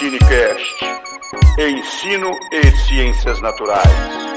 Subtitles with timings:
[0.00, 0.74] Ensinecast.
[1.56, 4.27] Ensino e Ciências Naturais.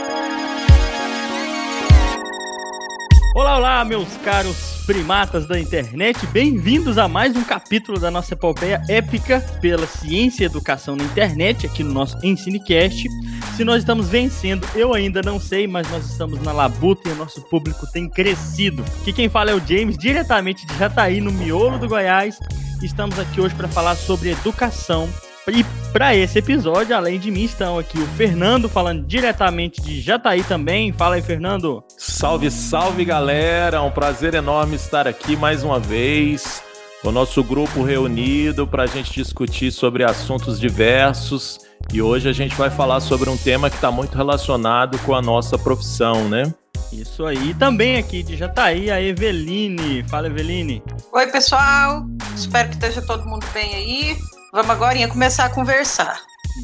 [3.33, 8.83] Olá, olá, meus caros primatas da internet, bem-vindos a mais um capítulo da nossa epopeia
[8.89, 13.07] épica pela ciência e educação na internet, aqui no nosso Ensinecast.
[13.55, 17.15] Se nós estamos vencendo, eu ainda não sei, mas nós estamos na labuta e o
[17.15, 18.83] nosso público tem crescido.
[19.05, 22.37] Que quem fala é o James, diretamente de Jataí, no miolo do Goiás.
[22.83, 25.07] Estamos aqui hoje para falar sobre educação
[25.47, 30.43] e para esse episódio, além de mim, estão aqui o Fernando falando diretamente de Jataí
[30.43, 30.93] também.
[30.93, 31.83] Fala aí, Fernando.
[31.97, 33.77] Salve, salve, galera!
[33.77, 36.63] É um prazer enorme estar aqui mais uma vez.
[37.03, 41.59] O nosso grupo reunido para a gente discutir sobre assuntos diversos.
[41.91, 45.21] E hoje a gente vai falar sobre um tema que está muito relacionado com a
[45.21, 46.53] nossa profissão, né?
[46.93, 47.55] Isso aí.
[47.55, 50.03] Também aqui de Jataí, a Eveline.
[50.03, 50.83] Fala, Eveline.
[51.11, 52.05] Oi, pessoal.
[52.35, 54.17] Espero que esteja todo mundo bem aí.
[54.53, 56.19] Vamos agora começar a conversar.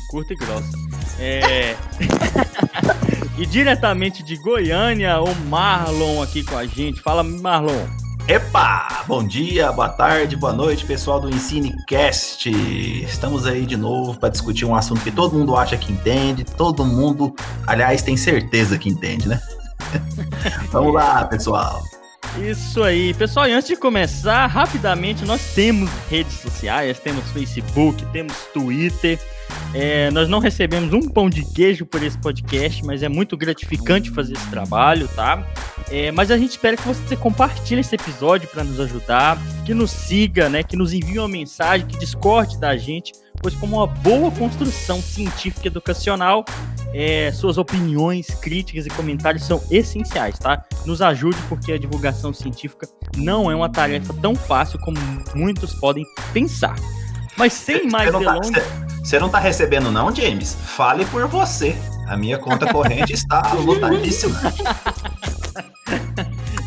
[0.09, 0.67] Curta e grossa.
[1.17, 1.73] É...
[3.39, 7.01] e diretamente de Goiânia, o Marlon aqui com a gente.
[7.01, 7.87] Fala, Marlon.
[8.27, 9.05] Epa!
[9.07, 12.49] Bom dia, boa tarde, boa noite, pessoal do EnsineCast.
[13.05, 16.83] Estamos aí de novo para discutir um assunto que todo mundo acha que entende, todo
[16.83, 17.33] mundo,
[17.65, 19.41] aliás, tem certeza que entende, né?
[20.73, 21.81] Vamos lá, pessoal.
[22.41, 23.13] Isso aí.
[23.13, 29.19] Pessoal, e antes de começar, rapidamente, nós temos redes sociais, temos Facebook, temos Twitter.
[29.73, 34.11] É, nós não recebemos um pão de queijo por esse podcast, mas é muito gratificante
[34.11, 35.45] fazer esse trabalho, tá?
[35.89, 39.91] É, mas a gente espera que você compartilhe esse episódio para nos ajudar, que nos
[39.91, 40.63] siga, né?
[40.63, 45.67] Que nos envie uma mensagem, que discorde da gente, pois como uma boa construção científica
[45.67, 46.45] educacional,
[46.93, 50.65] é, suas opiniões, críticas e comentários são essenciais, tá?
[50.85, 54.97] Nos ajude porque a divulgação científica não é uma tarefa tão fácil como
[55.35, 56.75] muitos podem pensar.
[57.37, 58.63] Mas sem mais tá- delongas...
[59.03, 60.53] Você não tá recebendo não, James?
[60.53, 61.75] Fale por você.
[62.07, 64.37] A minha conta corrente está lotadíssima.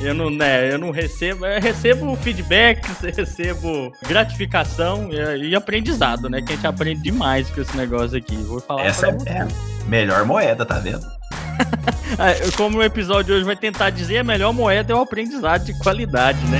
[0.00, 6.40] Eu não, né, eu não recebo, eu recebo feedbacks, recebo gratificação e, e, aprendizado, né?
[6.40, 8.34] Que a gente aprende demais com esse negócio aqui.
[8.36, 9.48] Vou falar Essa é, é, a
[9.86, 11.06] melhor moeda, tá vendo?
[12.18, 15.78] É, como o episódio hoje vai tentar dizer, a melhor moeda é o aprendizado de
[15.78, 16.58] qualidade, né?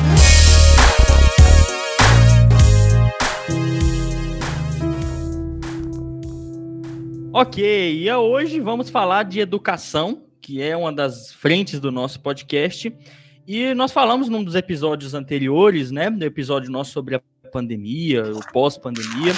[7.32, 7.62] Ok,
[8.02, 12.92] e hoje vamos falar de educação, que é uma das frentes do nosso podcast.
[13.46, 17.20] E nós falamos num dos episódios anteriores, né, no episódio nosso sobre a
[17.52, 19.32] pandemia, o pós-pandemia,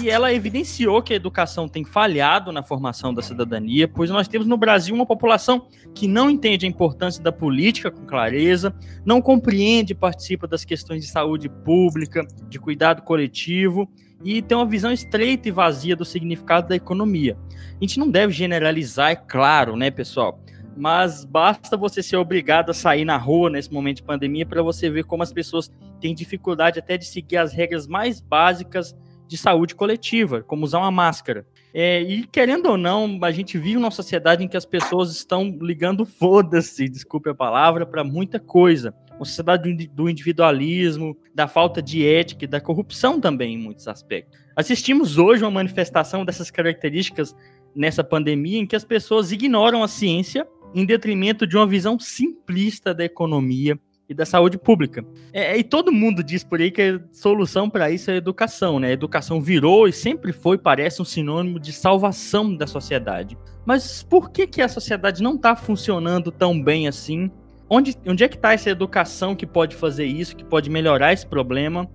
[0.00, 4.46] e ela evidenciou que a educação tem falhado na formação da cidadania, pois nós temos
[4.46, 8.74] no Brasil uma população que não entende a importância da política com clareza,
[9.04, 13.88] não compreende e participa das questões de saúde pública, de cuidado coletivo
[14.24, 17.36] e tem uma visão estreita e vazia do significado da economia.
[17.80, 20.40] A gente não deve generalizar, é claro, né, pessoal?
[20.76, 24.90] mas basta você ser obrigado a sair na rua nesse momento de pandemia para você
[24.90, 28.96] ver como as pessoas têm dificuldade até de seguir as regras mais básicas
[29.34, 31.44] de saúde coletiva, como usar uma máscara.
[31.74, 35.58] É, e querendo ou não, a gente vive uma sociedade em que as pessoas estão
[35.60, 38.94] ligando foda-se, desculpe a palavra, para muita coisa.
[39.16, 44.38] Uma sociedade do individualismo, da falta de ética e da corrupção também, em muitos aspectos.
[44.54, 47.34] Assistimos hoje uma manifestação dessas características
[47.74, 52.94] nessa pandemia em que as pessoas ignoram a ciência em detrimento de uma visão simplista
[52.94, 53.76] da economia
[54.08, 55.04] e da saúde pública.
[55.32, 58.78] É, e todo mundo diz por aí que a solução para isso é a educação,
[58.78, 58.88] né?
[58.88, 63.36] A educação virou e sempre foi, parece, um sinônimo de salvação da sociedade.
[63.64, 67.30] Mas por que, que a sociedade não está funcionando tão bem assim?
[67.68, 71.26] Onde, onde é que está essa educação que pode fazer isso, que pode melhorar esse
[71.26, 71.88] problema?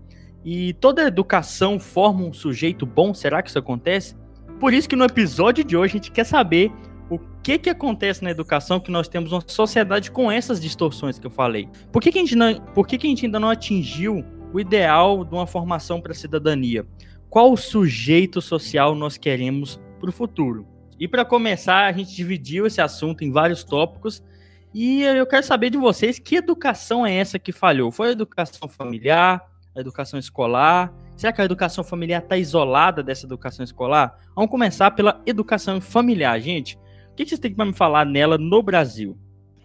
[0.44, 3.14] E toda educação forma um sujeito bom?
[3.14, 4.16] Será que isso acontece?
[4.60, 6.72] Por isso que no episódio de hoje a gente quer saber
[7.10, 11.26] o que que acontece na educação que nós temos uma sociedade com essas distorções que
[11.26, 11.68] eu falei?
[11.92, 14.24] Por que, que, a, gente não, por que, que a gente ainda não atingiu
[14.54, 16.86] o ideal de uma formação para a cidadania?
[17.30, 20.68] Qual sujeito social nós queremos para o futuro?
[21.00, 24.24] E para começar, a gente dividiu esse assunto em vários tópicos
[24.74, 27.92] e eu quero saber de vocês que educação é essa que falhou?
[27.92, 29.44] Foi a educação familiar,
[29.76, 30.94] a educação escolar?
[31.16, 34.16] Será que a educação familiar está isolada dessa educação escolar?
[34.36, 36.78] Vamos começar pela educação familiar, gente
[37.26, 39.18] que vocês têm para me falar nela no Brasil?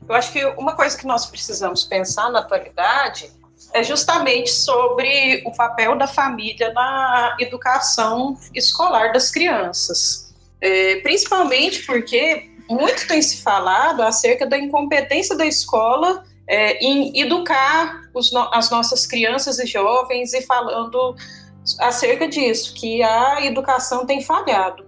[0.08, 3.30] Eu acho que uma coisa que nós precisamos pensar na atualidade
[3.72, 10.34] é justamente sobre o papel da família na educação escolar das crianças.
[10.60, 18.02] É, principalmente porque muito tem se falado acerca da incompetência da escola é, em educar
[18.14, 21.16] os, as nossas crianças e jovens e falando
[21.80, 24.83] acerca disso, que a educação tem falhado.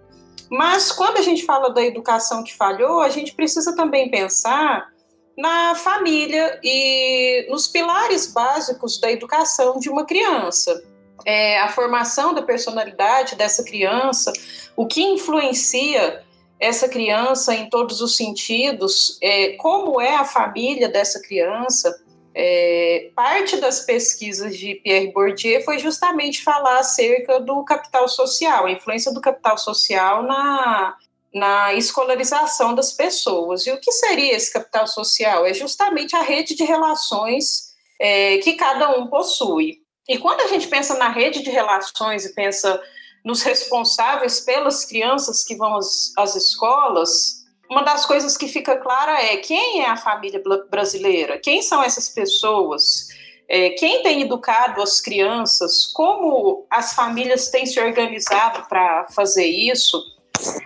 [0.51, 4.89] Mas quando a gente fala da educação que falhou, a gente precisa também pensar
[5.37, 10.83] na família e nos pilares básicos da educação de uma criança.
[11.25, 14.33] É, a formação da personalidade dessa criança,
[14.77, 16.25] o que influencia
[16.59, 22.03] essa criança em todos os sentidos, é, como é a família dessa criança.
[22.39, 28.71] É, parte das pesquisas de Pierre Bourdieu foi justamente falar acerca do capital social, a
[28.71, 30.95] influência do capital social na,
[31.33, 33.67] na escolarização das pessoas.
[33.67, 35.47] E o que seria esse capital social?
[35.47, 39.79] É justamente a rede de relações é, que cada um possui.
[40.07, 42.79] E quando a gente pensa na rede de relações e pensa
[43.25, 47.36] nos responsáveis pelas crianças que vão às, às escolas,
[47.69, 52.09] uma das coisas que fica clara é quem é a família brasileira, quem são essas
[52.09, 53.09] pessoas,
[53.49, 60.01] é, quem tem educado as crianças, como as famílias têm se organizado para fazer isso.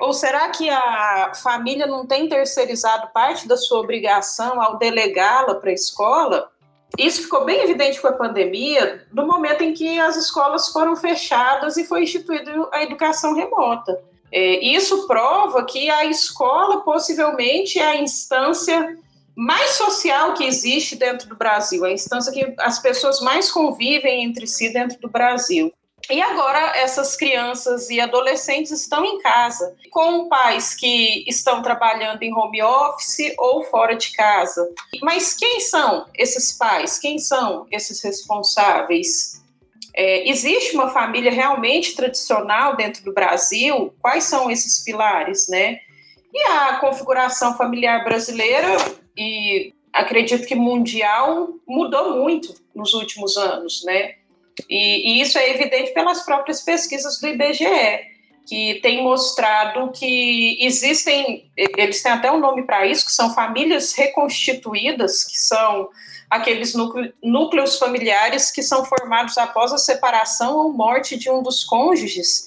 [0.00, 5.70] Ou será que a família não tem terceirizado parte da sua obrigação ao delegá-la para
[5.70, 6.50] a escola?
[6.98, 11.76] Isso ficou bem evidente com a pandemia, no momento em que as escolas foram fechadas
[11.76, 14.02] e foi instituída a educação remota.
[14.32, 18.96] É, isso prova que a escola possivelmente é a instância
[19.34, 24.46] mais social que existe dentro do Brasil, a instância que as pessoas mais convivem entre
[24.46, 25.72] si dentro do Brasil.
[26.10, 32.34] E agora essas crianças e adolescentes estão em casa, com pais que estão trabalhando em
[32.34, 34.68] home office ou fora de casa.
[35.02, 36.98] Mas quem são esses pais?
[36.98, 39.39] Quem são esses responsáveis?
[40.02, 43.92] É, existe uma família realmente tradicional dentro do Brasil?
[44.00, 45.78] Quais são esses pilares, né?
[46.32, 48.78] E a configuração familiar brasileira
[49.14, 54.14] e acredito que mundial mudou muito nos últimos anos, né?
[54.70, 57.66] E, e isso é evidente pelas próprias pesquisas do IBGE,
[58.46, 63.92] que tem mostrado que existem, eles têm até um nome para isso, que são famílias
[63.92, 65.90] reconstituídas, que são
[66.30, 66.74] aqueles
[67.22, 72.46] núcleos familiares que são formados após a separação ou morte de um dos cônjuges.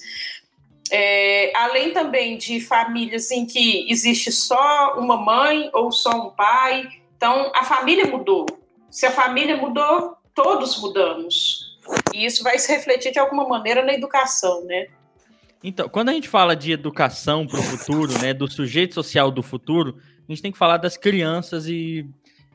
[0.90, 6.88] É, além também de famílias em que existe só uma mãe ou só um pai.
[7.16, 8.46] Então, a família mudou.
[8.90, 11.78] Se a família mudou, todos mudamos.
[12.14, 14.86] E isso vai se refletir de alguma maneira na educação, né?
[15.62, 19.42] Então, quando a gente fala de educação para o futuro, né, do sujeito social do
[19.42, 19.98] futuro,
[20.28, 22.06] a gente tem que falar das crianças e,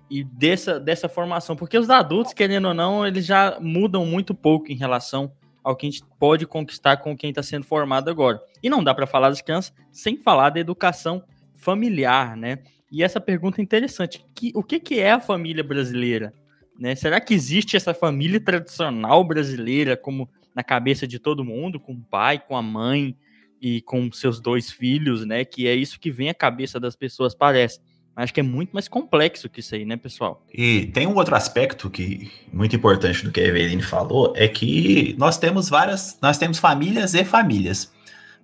[0.10, 4.72] e dessa, dessa formação, porque os adultos, querendo ou não, eles já mudam muito pouco
[4.72, 5.32] em relação
[5.64, 8.42] ao que a gente pode conquistar com quem está sendo formado agora.
[8.64, 11.24] E não dá para falar das crianças sem falar da educação
[11.56, 12.60] familiar, né?
[12.92, 16.34] E essa pergunta é interessante: que, o que, que é a família brasileira?
[16.80, 16.96] Né?
[16.96, 22.02] Será que existe essa família tradicional brasileira como na cabeça de todo mundo, com o
[22.02, 23.16] pai, com a mãe
[23.62, 25.46] e com seus dois filhos, né?
[25.46, 27.80] Que é isso que vem à cabeça das pessoas, parece.
[28.20, 30.44] Acho que é muito mais complexo que isso aí, né, pessoal?
[30.54, 35.16] E tem um outro aspecto que muito importante do que a Eveline falou, é que
[35.18, 37.92] nós temos várias, nós temos famílias e famílias.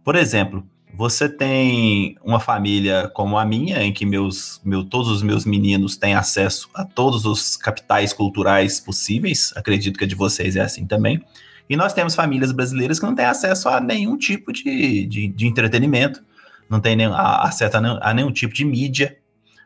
[0.01, 5.21] Por exemplo, você tem uma família como a minha, em que meus, meu, todos os
[5.21, 9.51] meus meninos têm acesso a todos os capitais culturais possíveis.
[9.57, 11.21] Acredito que a de vocês é assim também.
[11.69, 15.47] E nós temos famílias brasileiras que não têm acesso a nenhum tipo de, de, de
[15.47, 16.23] entretenimento,
[16.69, 19.17] não têm nenhum, acesso a a nenhum tipo de mídia,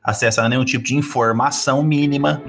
[0.04, 2.42] acesso a nenhum tipo de informação mínima.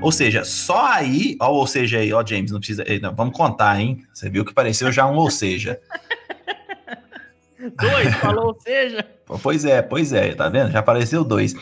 [0.00, 2.84] Ou seja, só aí, ó, ou seja aí, ó, James, não precisa.
[3.02, 4.02] Não, vamos contar, hein?
[4.12, 5.78] Você viu que pareceu já um ou seja.
[7.78, 9.06] dois, falou ou seja.
[9.42, 10.72] Pois é, pois é, tá vendo?
[10.72, 11.54] Já apareceu dois.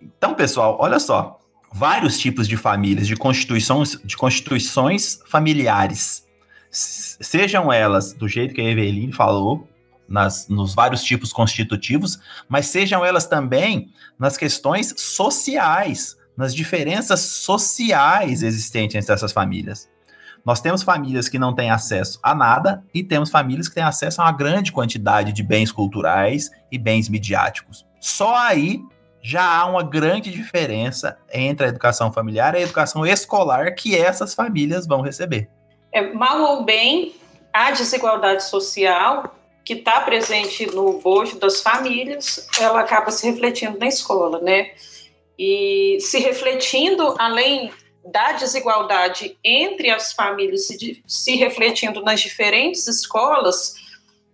[0.00, 1.40] Então, pessoal, olha só.
[1.72, 6.24] Vários tipos de famílias, de constituições, de constituições familiares.
[6.74, 9.68] Sejam elas do jeito que a Eveline falou,
[10.08, 18.42] nas, nos vários tipos constitutivos, mas sejam elas também nas questões sociais nas diferenças sociais
[18.42, 19.88] existentes entre essas famílias.
[20.44, 24.20] Nós temos famílias que não têm acesso a nada e temos famílias que têm acesso
[24.20, 27.86] a uma grande quantidade de bens culturais e bens midiáticos.
[27.98, 28.82] Só aí
[29.22, 34.34] já há uma grande diferença entre a educação familiar e a educação escolar que essas
[34.34, 35.48] famílias vão receber.
[35.94, 37.14] É, mal ou bem,
[37.52, 39.34] a desigualdade social
[39.64, 44.72] que está presente no bojo das famílias, ela acaba se refletindo na escola, né?
[45.38, 47.70] e se refletindo além
[48.04, 53.74] da desigualdade entre as famílias se, se refletindo nas diferentes escolas,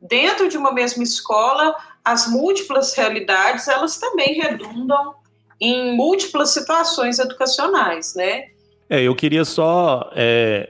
[0.00, 5.14] dentro de uma mesma escola, as múltiplas realidades, elas também redundam
[5.60, 8.46] em múltiplas situações educacionais, né?
[8.88, 10.68] É, eu queria só é,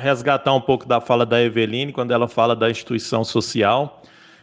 [0.00, 4.02] resgatar um pouco da fala da Eveline, quando ela fala da instituição social,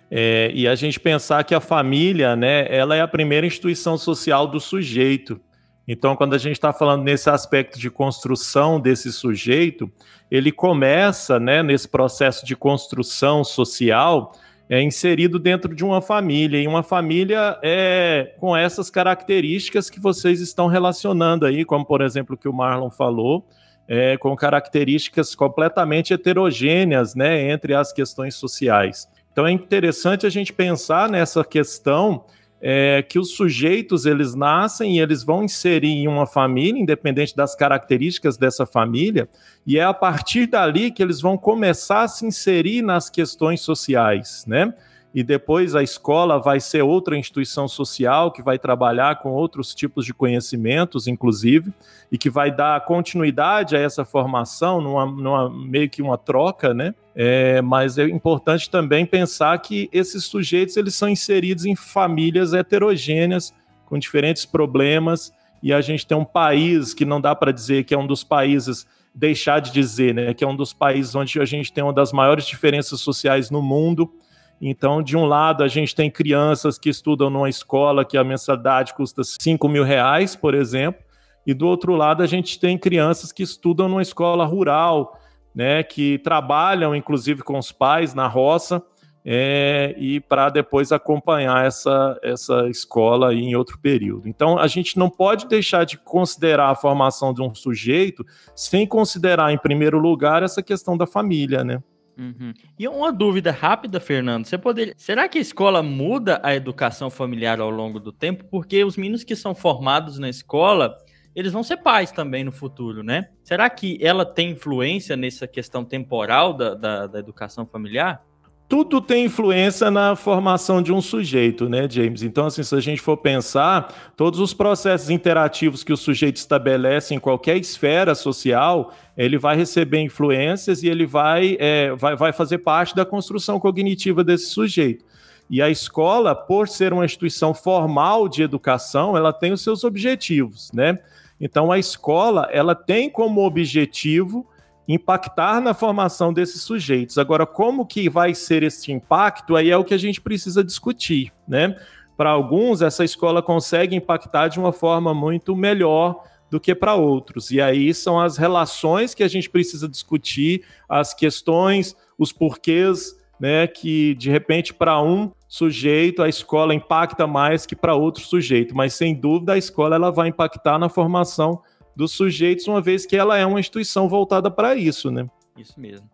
[0.09, 4.47] é, e a gente pensar que a família, né, ela é a primeira instituição social
[4.47, 5.39] do sujeito.
[5.87, 9.91] Então, quando a gente está falando nesse aspecto de construção desse sujeito,
[10.29, 14.33] ele começa, né, nesse processo de construção social,
[14.69, 20.41] é inserido dentro de uma família, e uma família é com essas características que vocês
[20.41, 23.47] estão relacionando aí, como por exemplo o que o Marlon falou,
[23.87, 29.07] é, com características completamente heterogêneas né, entre as questões sociais.
[29.31, 32.25] Então é interessante a gente pensar nessa questão
[32.59, 37.55] é, que os sujeitos eles nascem e eles vão inserir em uma família, independente das
[37.55, 39.29] características dessa família,
[39.65, 44.43] e é a partir dali que eles vão começar a se inserir nas questões sociais,
[44.47, 44.73] né?
[45.17, 50.05] E depois a escola vai ser outra instituição social que vai trabalhar com outros tipos
[50.05, 51.73] de conhecimentos, inclusive,
[52.11, 56.93] e que vai dar continuidade a essa formação, numa, numa meio que uma troca, né?
[57.15, 63.51] É, mas é importante também pensar que esses sujeitos eles são inseridos em famílias heterogêneas
[63.87, 65.33] com diferentes problemas
[65.63, 68.23] e a gente tem um país que não dá para dizer que é um dos
[68.23, 71.91] países deixar de dizer, né, que é um dos países onde a gente tem uma
[71.91, 74.13] das maiores diferenças sociais no mundo
[74.61, 78.93] então, de um lado, a gente tem crianças que estudam numa escola que a mensalidade
[78.93, 81.01] custa 5 mil reais, por exemplo,
[81.45, 85.17] e do outro lado, a gente tem crianças que estudam numa escola rural,
[85.55, 88.83] né, que trabalham, inclusive, com os pais na roça,
[89.29, 94.27] é, e para depois acompanhar essa, essa escola em outro período.
[94.27, 99.51] Então, a gente não pode deixar de considerar a formação de um sujeito sem considerar,
[99.51, 101.83] em primeiro lugar, essa questão da família, né?
[102.17, 102.53] Uhum.
[102.79, 104.45] E uma dúvida rápida, Fernando.
[104.45, 104.93] Você poderia.
[104.97, 108.45] Será que a escola muda a educação familiar ao longo do tempo?
[108.45, 110.97] Porque os meninos que são formados na escola,
[111.35, 113.29] eles vão ser pais também no futuro, né?
[113.43, 118.25] Será que ela tem influência nessa questão temporal da, da, da educação familiar?
[118.69, 122.21] Tudo tem influência na formação de um sujeito, né, James?
[122.21, 127.15] Então, assim, se a gente for pensar, todos os processos interativos que o sujeito estabelece
[127.15, 132.57] em qualquer esfera social, ele vai receber influências e ele vai, é, vai, vai fazer
[132.57, 135.05] parte da construção cognitiva desse sujeito.
[135.49, 140.71] E a escola, por ser uma instituição formal de educação, ela tem os seus objetivos,
[140.73, 140.99] né?
[141.39, 144.45] Então, a escola, ela tem como objetivo
[144.87, 147.17] impactar na formação desses sujeitos.
[147.17, 149.55] Agora, como que vai ser esse impacto?
[149.55, 151.75] Aí é o que a gente precisa discutir, né?
[152.15, 157.51] Para alguns, essa escola consegue impactar de uma forma muito melhor do que para outros.
[157.51, 163.67] E aí são as relações que a gente precisa discutir, as questões, os porquês, né,
[163.67, 168.93] que de repente para um sujeito a escola impacta mais que para outro sujeito, mas
[168.93, 171.61] sem dúvida a escola ela vai impactar na formação
[171.97, 175.27] dos sujeitos, uma vez que ela é uma instituição voltada para isso, né?
[175.57, 176.07] Isso mesmo.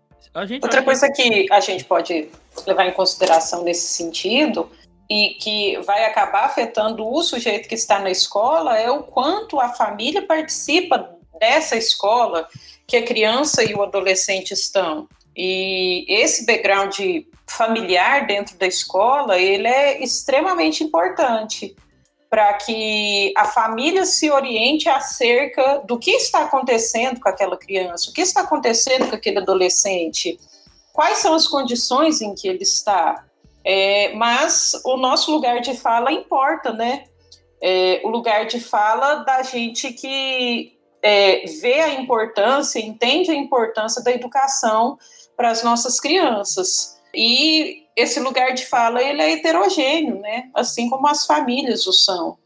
[0.62, 2.30] Outra coisa que a gente pode
[2.66, 4.72] levar em consideração nesse sentido
[5.10, 9.70] e que vai acabar afetando o sujeito que está na escola é o quanto a
[9.70, 12.48] família participa dessa escola
[12.88, 15.08] que a criança e o adolescente estão.
[15.36, 16.98] E esse background
[17.46, 21.76] familiar dentro da escola, ele é extremamente importante
[22.34, 28.14] para que a família se oriente acerca do que está acontecendo com aquela criança, o
[28.14, 30.40] que está acontecendo com aquele adolescente,
[30.92, 33.24] quais são as condições em que ele está.
[33.64, 37.04] É, mas o nosso lugar de fala importa, né?
[37.62, 44.04] É, o lugar de fala da gente que é, vê a importância, entende a importância
[44.04, 44.98] da educação
[45.38, 47.00] para as nossas crianças.
[47.14, 50.50] E esse lugar de fala ele é heterogêneo, né?
[50.54, 52.38] Assim como as famílias o são.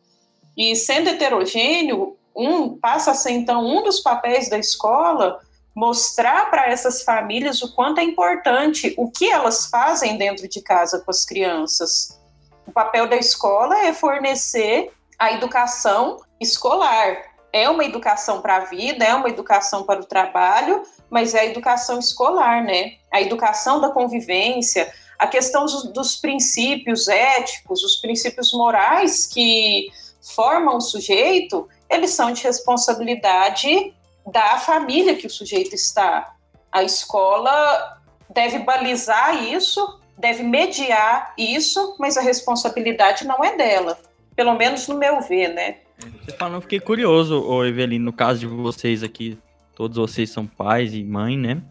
[0.55, 5.39] E sendo heterogêneo, um passa a ser então um dos papéis da escola
[5.75, 10.99] mostrar para essas famílias o quanto é importante o que elas fazem dentro de casa
[10.99, 12.19] com as crianças.
[12.65, 17.17] O papel da escola é fornecer a educação escolar.
[17.53, 21.45] É uma educação para a vida, é uma educação para o trabalho, mas é a
[21.45, 22.93] educação escolar, né?
[23.11, 29.87] A educação da convivência, a questão dos, dos princípios éticos, os princípios morais que
[30.35, 33.93] formam o sujeito, eles são de responsabilidade
[34.31, 36.35] da família que o sujeito está.
[36.71, 37.97] A escola
[38.29, 43.97] deve balizar isso, deve mediar isso, mas a responsabilidade não é dela.
[44.35, 45.77] Pelo menos no meu ver, né?
[46.23, 49.39] Você falando, fiquei curioso, ô Evelino, no caso de vocês aqui,
[49.73, 51.61] todos vocês são pais e mãe, né?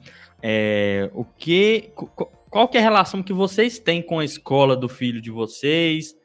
[0.43, 1.93] É, o que,
[2.57, 6.17] qual que é a relação que vocês têm com a escola do filho de vocês?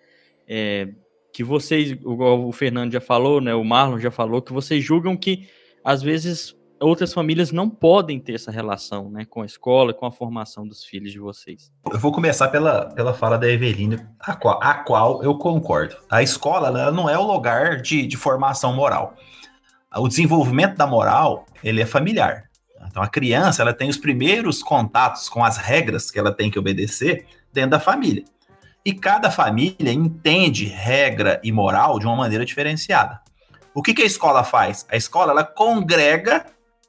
[0.47, 0.88] É,
[1.33, 3.53] que vocês, o, Fernando já falou, né?
[3.53, 5.50] O Marlon já falou que vocês julgam que
[5.83, 10.11] às vezes outras famílias não podem ter essa relação, né, com a escola, com a
[10.11, 11.69] formação dos filhos de vocês.
[11.91, 15.97] Eu vou começar pela, pela fala da Eveline, a qual, a qual eu concordo.
[16.09, 19.15] A escola ela não é o lugar de, de formação moral.
[19.93, 22.50] O desenvolvimento da moral ele é familiar.
[22.88, 26.59] Então a criança ela tem os primeiros contatos com as regras que ela tem que
[26.59, 28.23] obedecer dentro da família.
[28.83, 33.21] E cada família entende regra e moral de uma maneira diferenciada.
[33.73, 34.85] O que, que a escola faz?
[34.89, 36.45] A escola ela congrega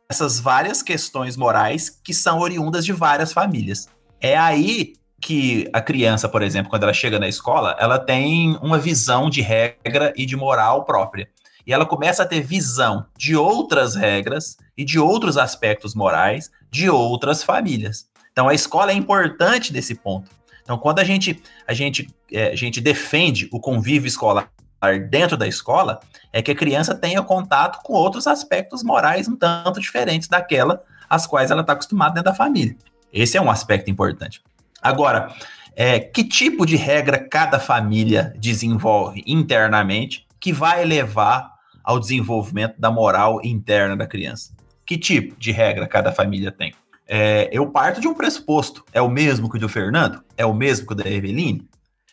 [0.09, 3.89] essas várias questões morais que são oriundas de várias famílias.
[4.21, 8.79] É aí que a criança, por exemplo, quando ela chega na escola, ela tem uma
[8.79, 11.29] visão de regra e de moral própria.
[11.67, 16.89] E ela começa a ter visão de outras regras e de outros aspectos morais de
[16.89, 18.07] outras famílias.
[18.33, 20.31] Então a escola é importante nesse ponto.
[20.63, 24.49] Então, quando a gente, a gente, é, a gente defende o convívio escolar
[25.09, 26.01] dentro da escola,
[26.33, 31.27] é que a criança tenha contato com outros aspectos morais um tanto diferentes daquela às
[31.27, 32.77] quais ela está acostumada dentro da família.
[33.13, 34.43] Esse é um aspecto importante.
[34.81, 35.33] Agora,
[35.77, 41.52] é, que tipo de regra cada família desenvolve internamente que vai levar
[41.83, 44.55] ao desenvolvimento da moral interna da criança?
[44.85, 46.75] Que tipo de regra cada família tem?
[47.07, 48.85] É, eu parto de um pressuposto.
[48.93, 50.23] É o mesmo que o do Fernando?
[50.37, 51.69] É o mesmo que o da Eveline?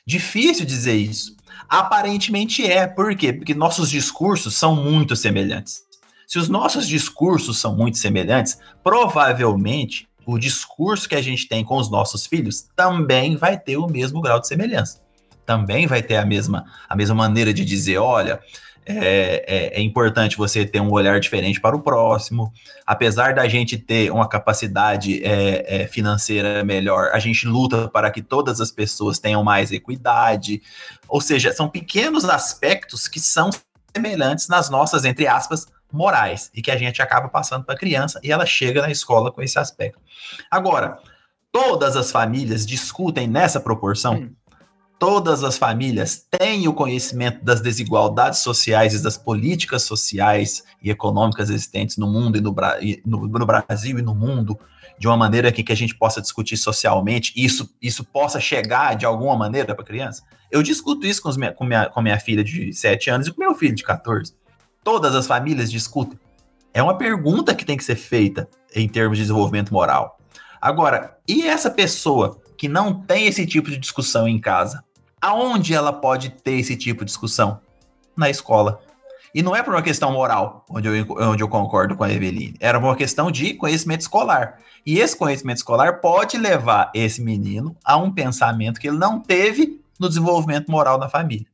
[0.05, 1.35] Difícil dizer isso.
[1.67, 2.87] Aparentemente é.
[2.87, 3.31] Por quê?
[3.31, 5.83] Porque nossos discursos são muito semelhantes.
[6.27, 11.77] Se os nossos discursos são muito semelhantes, provavelmente o discurso que a gente tem com
[11.77, 15.01] os nossos filhos também vai ter o mesmo grau de semelhança.
[15.45, 18.39] Também vai ter a mesma, a mesma maneira de dizer: olha,
[18.91, 22.51] é, é, é, importante você ter um olhar diferente para o próximo.
[22.87, 28.19] Apesar da gente ter uma capacidade é, é, financeira melhor, a gente luta para que
[28.19, 30.63] todas as pessoas tenham mais equidade.
[31.07, 33.51] Ou seja, são pequenos aspectos que são
[33.95, 38.19] semelhantes nas nossas, entre aspas, morais, e que a gente acaba passando para a criança
[38.23, 39.99] e ela chega na escola com esse aspecto.
[40.49, 40.97] Agora,
[41.51, 44.15] todas as famílias discutem nessa proporção?
[44.15, 44.38] Hum
[44.99, 51.49] todas as famílias têm o conhecimento das desigualdades sociais e das políticas sociais e econômicas
[51.49, 52.53] existentes no mundo e no,
[53.05, 54.59] no, no Brasil e no mundo,
[54.99, 58.95] de uma maneira que, que a gente possa discutir socialmente e isso, isso possa chegar
[58.95, 60.21] de alguma maneira para a criança?
[60.51, 63.39] Eu discuto isso com, minha, com, minha, com minha filha de 7 anos e com
[63.39, 64.33] meu filho de 14.
[64.83, 66.19] Todas as famílias discutem.
[66.73, 70.19] É uma pergunta que tem que ser feita em termos de desenvolvimento moral.
[70.61, 74.83] Agora, e essa pessoa que não tem esse tipo de discussão em casa?
[75.21, 77.59] Aonde ela pode ter esse tipo de discussão?
[78.15, 78.79] Na escola.
[79.33, 82.55] E não é por uma questão moral, onde eu, onde eu concordo com a Eveline.
[82.59, 84.59] Era uma questão de conhecimento escolar.
[84.85, 89.81] E esse conhecimento escolar pode levar esse menino a um pensamento que ele não teve
[89.99, 91.45] no desenvolvimento moral da família.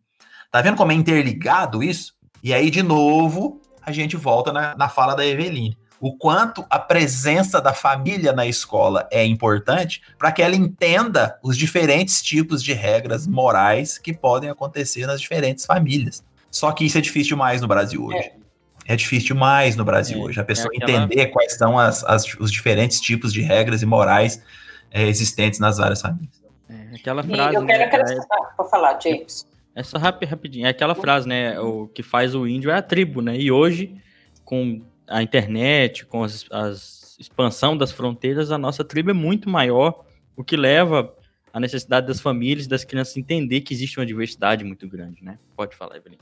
[0.51, 2.13] Tá vendo como é interligado isso?
[2.41, 6.77] E aí, de novo, a gente volta na, na fala da Eveline o quanto a
[6.77, 12.73] presença da família na escola é importante para que ela entenda os diferentes tipos de
[12.73, 16.23] regras morais que podem acontecer nas diferentes famílias.
[16.51, 18.19] Só que isso é difícil demais no Brasil hoje.
[18.19, 20.39] É, é difícil demais no Brasil é, hoje.
[20.39, 21.05] A pessoa é aquela...
[21.05, 24.43] entender quais são as, as, os diferentes tipos de regras e morais
[24.91, 26.39] é, existentes nas várias famílias.
[26.69, 27.51] É, aquela frase.
[27.51, 29.47] E eu quero né, acrescentar, é para falar, James.
[29.73, 31.59] Essa rapidinho, é aquela frase, né?
[31.59, 33.35] O que faz o índio é a tribo, né?
[33.35, 33.99] E hoje,
[34.43, 40.05] com a internet, com as, as expansão das fronteiras, a nossa tribo é muito maior,
[40.35, 41.13] o que leva
[41.53, 45.39] a necessidade das famílias, das crianças entender que existe uma diversidade muito grande, né?
[45.55, 46.17] Pode falar, Evelyn.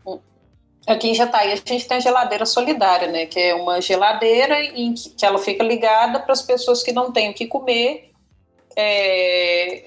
[0.86, 3.26] Aqui em Jataí a gente tem a geladeira solidária, né?
[3.26, 7.12] Que é uma geladeira em que, que ela fica ligada para as pessoas que não
[7.12, 8.12] têm o que comer.
[8.76, 9.86] É,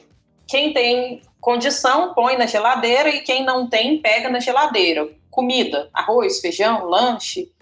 [0.48, 5.09] quem tem condição põe na geladeira e quem não tem pega na geladeira.
[5.30, 7.52] Comida, arroz, feijão, lanche.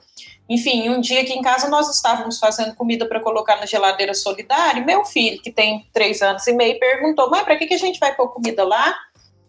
[0.49, 4.81] Enfim, um dia aqui em casa nós estávamos fazendo comida para colocar na geladeira solidária
[4.81, 7.79] e meu filho, que tem três anos e meio, perguntou: mãe, para que, que a
[7.79, 8.95] gente vai pôr comida lá?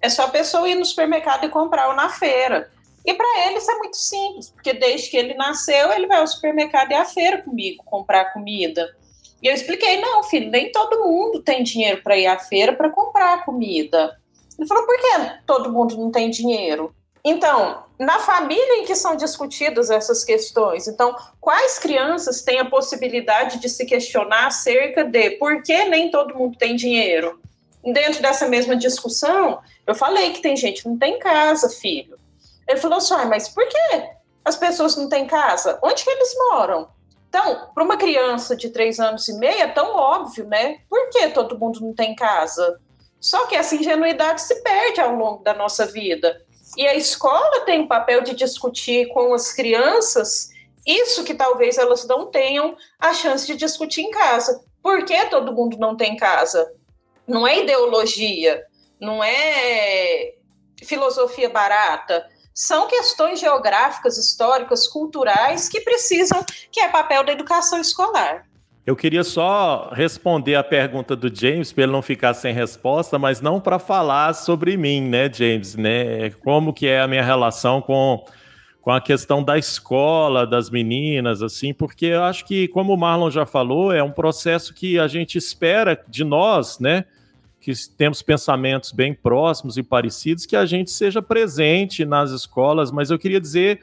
[0.01, 2.71] É só a pessoa ir no supermercado e comprar ou na feira.
[3.05, 6.27] E para ele isso é muito simples, porque desde que ele nasceu, ele vai ao
[6.27, 8.95] supermercado e à feira comigo comprar comida.
[9.41, 12.89] E eu expliquei: não, filho, nem todo mundo tem dinheiro para ir à feira para
[12.89, 14.17] comprar comida.
[14.57, 16.95] Ele falou: por que todo mundo não tem dinheiro?
[17.27, 23.57] Então, na família em que são discutidas essas questões, então, quais crianças têm a possibilidade
[23.57, 27.39] de se questionar acerca de por que nem todo mundo tem dinheiro?
[27.83, 32.15] Dentro dessa mesma discussão, eu falei que tem gente que não tem casa, filho.
[32.67, 34.03] Ele falou assim: mas por que
[34.43, 35.79] as pessoas não têm casa?
[35.83, 36.89] Onde que eles moram?
[37.27, 40.77] Então, para uma criança de três anos e meio, é tão óbvio, né?
[40.87, 42.79] Por que todo mundo não tem casa?
[43.19, 46.44] Só que essa ingenuidade se perde ao longo da nossa vida.
[46.77, 50.49] E a escola tem o papel de discutir com as crianças
[50.85, 54.63] isso que talvez elas não tenham a chance de discutir em casa.
[54.83, 56.71] Por que todo mundo não tem casa?
[57.27, 58.63] Não é ideologia,
[58.99, 60.35] não é
[60.83, 62.29] filosofia barata.
[62.53, 68.47] São questões geográficas, históricas, culturais que precisam, que é papel da educação escolar.
[68.85, 73.41] Eu queria só responder a pergunta do James para ele não ficar sem resposta, mas
[73.41, 76.29] não para falar sobre mim, né, James, né?
[76.43, 78.23] Como que é a minha relação com
[78.85, 83.31] com a questão da escola, das meninas, assim, porque eu acho que, como o Marlon
[83.31, 87.05] já falou, é um processo que a gente espera de nós, né?
[87.59, 93.09] Que temos pensamentos bem próximos e parecidos, que a gente seja presente nas escolas, mas
[93.09, 93.81] eu queria dizer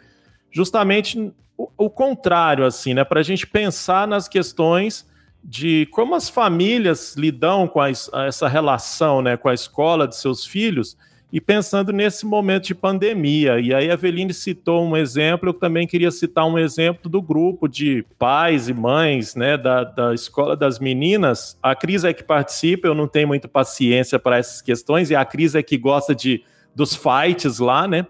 [0.53, 3.05] justamente o, o contrário, assim, né?
[3.05, 5.07] Para a gente pensar nas questões
[5.43, 10.47] de como as famílias lidam com a, essa relação né, com a escola de seus
[10.47, 10.97] filhos
[11.33, 13.59] e pensando nesse momento de pandemia.
[13.59, 17.67] E aí a Aveline citou um exemplo, eu também queria citar um exemplo do grupo
[17.67, 21.59] de pais e mães né, da, da Escola das Meninas.
[21.63, 25.25] A Cris é que participa, eu não tenho muita paciência para essas questões, e a
[25.25, 28.07] Cris é que gosta de, dos fights lá, né?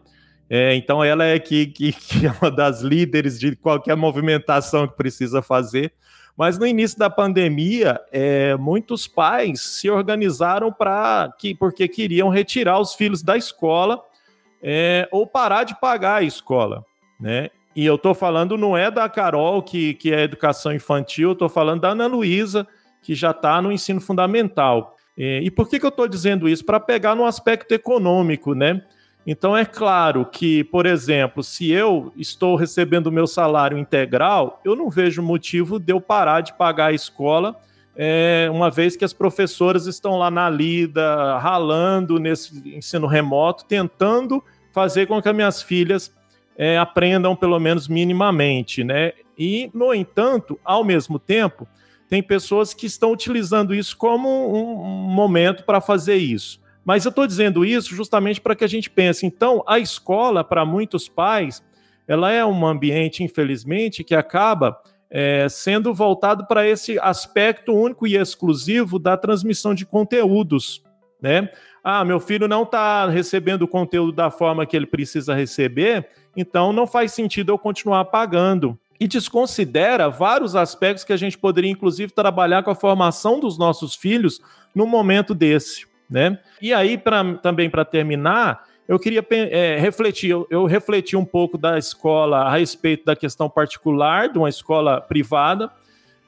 [0.55, 4.95] É, então ela é que, que, que é uma das líderes de qualquer movimentação que
[4.95, 5.95] precisa fazer.
[6.37, 12.79] Mas no início da pandemia, é, muitos pais se organizaram para que porque queriam retirar
[12.79, 14.03] os filhos da escola
[14.62, 16.85] é, ou parar de pagar a escola,
[17.19, 17.49] né?
[17.75, 21.81] E eu estou falando não é da Carol que, que é educação infantil, estou falando
[21.81, 22.67] da Ana Luísa
[23.03, 24.97] que já está no ensino fundamental.
[25.17, 26.65] É, e por que, que eu estou dizendo isso?
[26.65, 28.83] Para pegar no aspecto econômico, né?
[29.26, 34.74] Então é claro que, por exemplo, se eu estou recebendo o meu salário integral, eu
[34.74, 37.56] não vejo motivo de eu parar de pagar a escola,
[37.94, 44.42] é, uma vez que as professoras estão lá na lida, ralando nesse ensino remoto, tentando
[44.72, 46.12] fazer com que as minhas filhas
[46.56, 49.12] é, aprendam pelo menos minimamente, né?
[49.38, 51.68] E, no entanto, ao mesmo tempo,
[52.08, 56.62] tem pessoas que estão utilizando isso como um, um momento para fazer isso.
[56.85, 59.25] Mas eu estou dizendo isso justamente para que a gente pense.
[59.25, 61.62] Então, a escola, para muitos pais,
[62.07, 64.77] ela é um ambiente, infelizmente, que acaba
[65.09, 70.83] é, sendo voltado para esse aspecto único e exclusivo da transmissão de conteúdos,
[71.21, 71.51] né?
[71.85, 76.73] Ah, meu filho não está recebendo o conteúdo da forma que ele precisa receber, então
[76.73, 78.79] não faz sentido eu continuar pagando.
[79.01, 83.97] E desconsidera vários aspectos que a gente poderia, inclusive, trabalhar com a formação dos nossos
[83.97, 84.40] filhos
[84.73, 86.38] no momento desse né?
[86.61, 91.57] E aí, pra, também para terminar, eu queria é, refletir, eu, eu, refleti um pouco
[91.57, 95.70] da escola a respeito da questão particular de uma escola privada,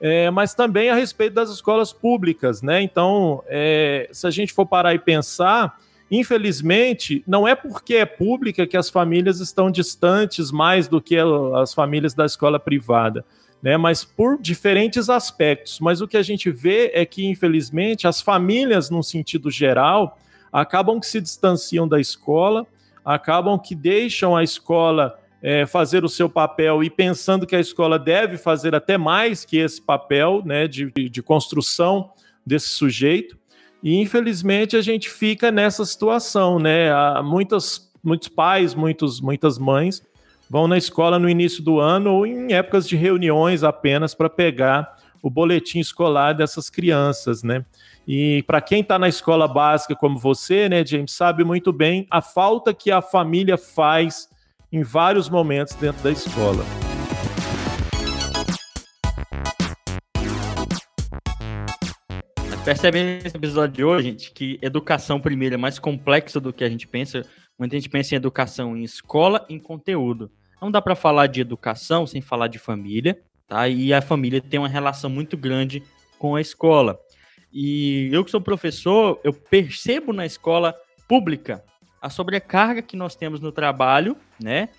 [0.00, 2.80] é, mas também a respeito das escolas públicas, né?
[2.82, 5.78] Então, é, se a gente for parar e pensar,
[6.10, 11.16] infelizmente, não é porque é pública que as famílias estão distantes mais do que
[11.56, 13.24] as famílias da escola privada
[13.64, 13.78] né?
[13.78, 15.80] Mas por diferentes aspectos.
[15.80, 20.18] Mas o que a gente vê é que, infelizmente, as famílias, num sentido geral,
[20.52, 22.66] acabam que se distanciam da escola,
[23.02, 27.98] acabam que deixam a escola é, fazer o seu papel e pensando que a escola
[27.98, 32.10] deve fazer até mais que esse papel né, de, de construção
[32.44, 33.34] desse sujeito.
[33.82, 36.92] E infelizmente a gente fica nessa situação, né?
[36.92, 40.02] Há muitas, muitos pais, muitos, muitas mães
[40.48, 44.96] vão na escola no início do ano ou em épocas de reuniões apenas para pegar
[45.22, 47.64] o boletim escolar dessas crianças, né?
[48.06, 52.20] E para quem está na escola básica como você, né, James, sabe muito bem a
[52.20, 54.28] falta que a família faz
[54.70, 56.64] em vários momentos dentro da escola.
[62.64, 66.68] Percebe nesse episódio de hoje, gente, que educação primeiro é mais complexa do que a
[66.68, 67.22] gente pensa.
[67.58, 70.30] Muita gente pensa em educação em escola, em conteúdo.
[70.60, 73.68] Não dá para falar de educação sem falar de família, tá?
[73.68, 75.82] E a família tem uma relação muito grande
[76.18, 76.98] com a escola.
[77.52, 80.74] E eu que sou professor, eu percebo na escola
[81.06, 81.62] pública
[82.02, 84.70] a sobrecarga que nós temos no trabalho, né?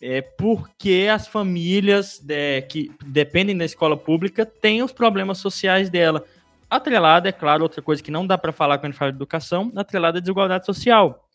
[0.00, 6.24] É porque as famílias é, que dependem da escola pública têm os problemas sociais dela.
[6.70, 9.18] Atrelada, é claro, outra coisa que não dá para falar quando a gente fala de
[9.18, 11.27] educação, atrelada à desigualdade social.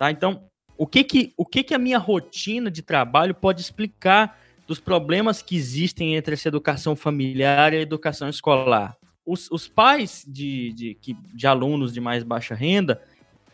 [0.00, 0.10] Tá?
[0.10, 0.44] Então,
[0.78, 5.42] o que que, o que que a minha rotina de trabalho pode explicar dos problemas
[5.42, 8.96] que existem entre essa educação familiar e a educação escolar?
[9.26, 10.96] Os, os pais de, de,
[11.34, 12.98] de alunos de mais baixa renda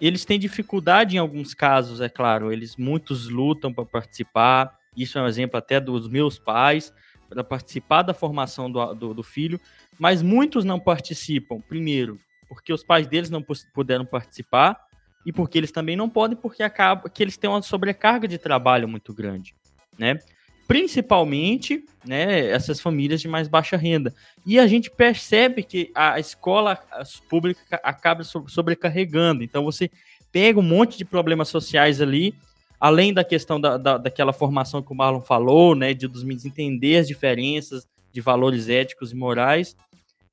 [0.01, 2.53] eles têm dificuldade em alguns casos, é claro.
[2.53, 4.79] Eles muitos lutam para participar.
[4.97, 6.93] Isso é um exemplo até dos meus pais
[7.29, 9.61] para participar da formação do, do, do, filho,
[9.99, 11.61] mas muitos não participam.
[11.61, 14.86] Primeiro, porque os pais deles não puderam participar
[15.27, 18.87] e porque eles também não podem, porque acaba que eles têm uma sobrecarga de trabalho
[18.87, 19.57] muito grande,
[19.99, 20.21] né?
[20.69, 24.15] Principalmente, né, essas famílias de mais baixa renda.
[24.45, 26.79] E a gente percebe que a escola
[27.29, 29.43] pública acaba sobrecarregando.
[29.43, 29.91] Então você
[30.31, 32.35] pega um monte de problemas sociais ali,
[32.81, 36.45] além da questão da, da, daquela formação que o Marlon falou, né, de dos meninos
[36.45, 39.77] entender as diferenças de valores éticos e morais.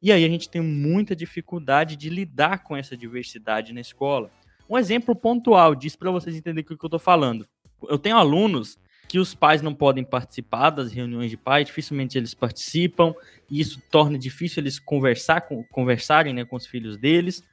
[0.01, 4.29] E aí a gente tem muita dificuldade de lidar com essa diversidade na escola.
[4.69, 7.47] Um exemplo pontual disso para vocês entenderem o que eu estou falando.
[7.87, 12.33] Eu tenho alunos que os pais não podem participar das reuniões de pais, dificilmente eles
[12.33, 13.13] participam,
[13.49, 17.43] e isso torna difícil eles conversar com, conversarem né, com os filhos deles.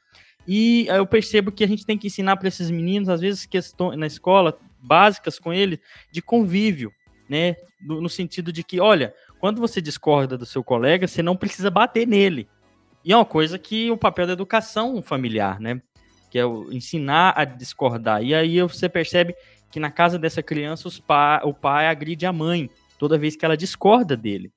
[0.49, 3.99] E eu percebo que a gente tem que ensinar para esses meninos, às vezes, questões
[3.99, 5.79] na escola básicas com eles
[6.11, 6.92] de convívio,
[7.29, 7.57] né?
[7.81, 11.70] No, no sentido de que, olha, quando você discorda do seu colega, você não precisa
[11.70, 12.49] bater nele.
[13.05, 15.81] E é uma coisa que o papel da educação familiar, né?
[16.30, 18.22] Que é o ensinar a discordar.
[18.22, 19.34] E aí você percebe
[19.70, 23.56] que na casa dessa criança pa o pai agride a mãe toda vez que ela
[23.56, 24.52] discorda dele.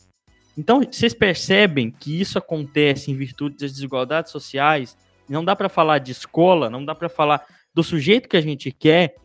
[0.57, 4.95] Então, vocês percebem que isso acontece em virtude das desigualdades sociais?
[5.27, 8.71] Não dá para falar de escola, não dá para falar do sujeito que a gente
[8.71, 9.15] quer,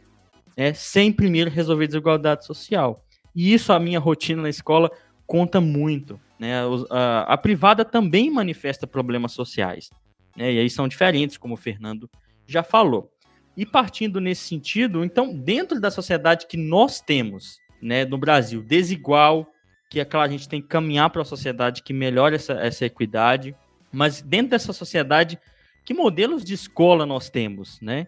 [0.56, 3.04] né, sem primeiro resolver desigualdade social.
[3.34, 4.90] E isso, a minha rotina na escola,
[5.26, 6.18] conta muito.
[6.38, 6.54] Né?
[6.90, 9.90] A, a privada também manifesta problemas sociais.
[10.34, 10.54] Né?
[10.54, 12.08] E aí são diferentes, como o Fernando
[12.48, 13.12] já falou.
[13.56, 19.46] E partindo nesse sentido, então, dentro da sociedade que nós temos, né, no Brasil, desigual,
[19.90, 22.86] que é claro, a gente tem que caminhar para uma sociedade que melhore essa, essa
[22.86, 23.54] equidade,
[23.92, 25.38] mas dentro dessa sociedade,
[25.84, 28.06] que modelos de escola nós temos, né?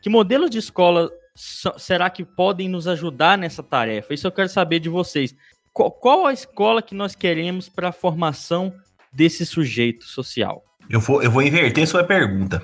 [0.00, 4.12] Que modelos de escola será que podem nos ajudar nessa tarefa?
[4.12, 5.34] Isso eu quero saber de vocês.
[5.72, 8.74] Qual, qual a escola que nós queremos para a formação
[9.12, 10.62] desse sujeito social?
[10.90, 12.62] Eu vou, eu vou inverter sua pergunta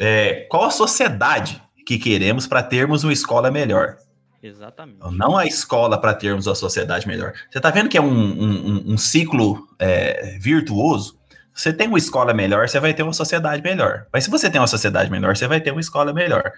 [0.00, 3.96] é, qual a sociedade que queremos para termos uma escola melhor.
[4.42, 5.00] Exatamente.
[5.12, 7.34] Não a escola para termos uma sociedade melhor.
[7.50, 11.18] Você está vendo que é um, um, um ciclo é, virtuoso?
[11.52, 14.06] Você tem uma escola melhor, você vai ter uma sociedade melhor.
[14.12, 16.50] Mas se você tem uma sociedade melhor, você vai ter uma escola melhor.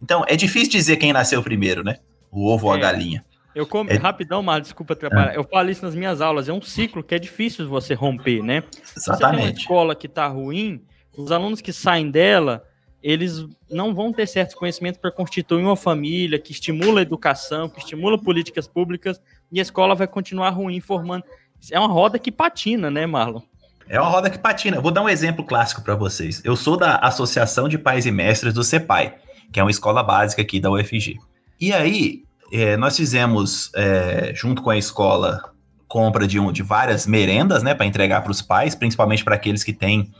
[0.00, 1.96] Então, é difícil dizer quem nasceu primeiro, né?
[2.30, 2.68] O ovo é.
[2.68, 2.80] ou a é.
[2.80, 3.24] galinha.
[3.54, 3.96] Eu como, é...
[3.96, 5.32] rapidão, Mar, desculpa atrapalhar.
[5.32, 5.36] É.
[5.36, 8.62] Eu falo isso nas minhas aulas, é um ciclo que é difícil você romper, né?
[8.64, 9.00] Exatamente.
[9.00, 10.84] Se você tem uma escola que está ruim,
[11.16, 12.64] os alunos que saem dela,
[13.04, 17.78] eles não vão ter certos conhecimentos para constituir uma família que estimula a educação, que
[17.78, 19.20] estimula políticas públicas,
[19.52, 21.22] e a escola vai continuar ruim, formando.
[21.70, 23.42] É uma roda que patina, né, Marlon?
[23.86, 24.80] É uma roda que patina.
[24.80, 26.40] Vou dar um exemplo clássico para vocês.
[26.42, 29.16] Eu sou da Associação de Pais e Mestres do CEPAI,
[29.52, 31.18] que é uma escola básica aqui da UFG.
[31.60, 35.52] E aí, é, nós fizemos, é, junto com a escola,
[35.86, 39.62] compra de, um, de várias merendas, né, para entregar para os pais, principalmente para aqueles
[39.62, 40.10] que têm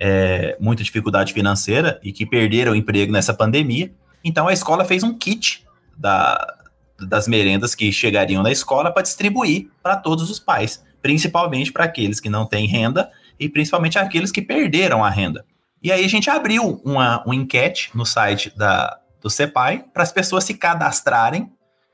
[0.00, 3.92] é, muita dificuldade financeira e que perderam o emprego nessa pandemia.
[4.24, 6.56] Então a escola fez um kit da,
[6.98, 12.18] das merendas que chegariam na escola para distribuir para todos os pais, principalmente para aqueles
[12.18, 15.44] que não têm renda e principalmente aqueles que perderam a renda.
[15.82, 20.12] E aí a gente abriu uma, uma enquete no site da, do CEPAI para as
[20.12, 21.50] pessoas se cadastrarem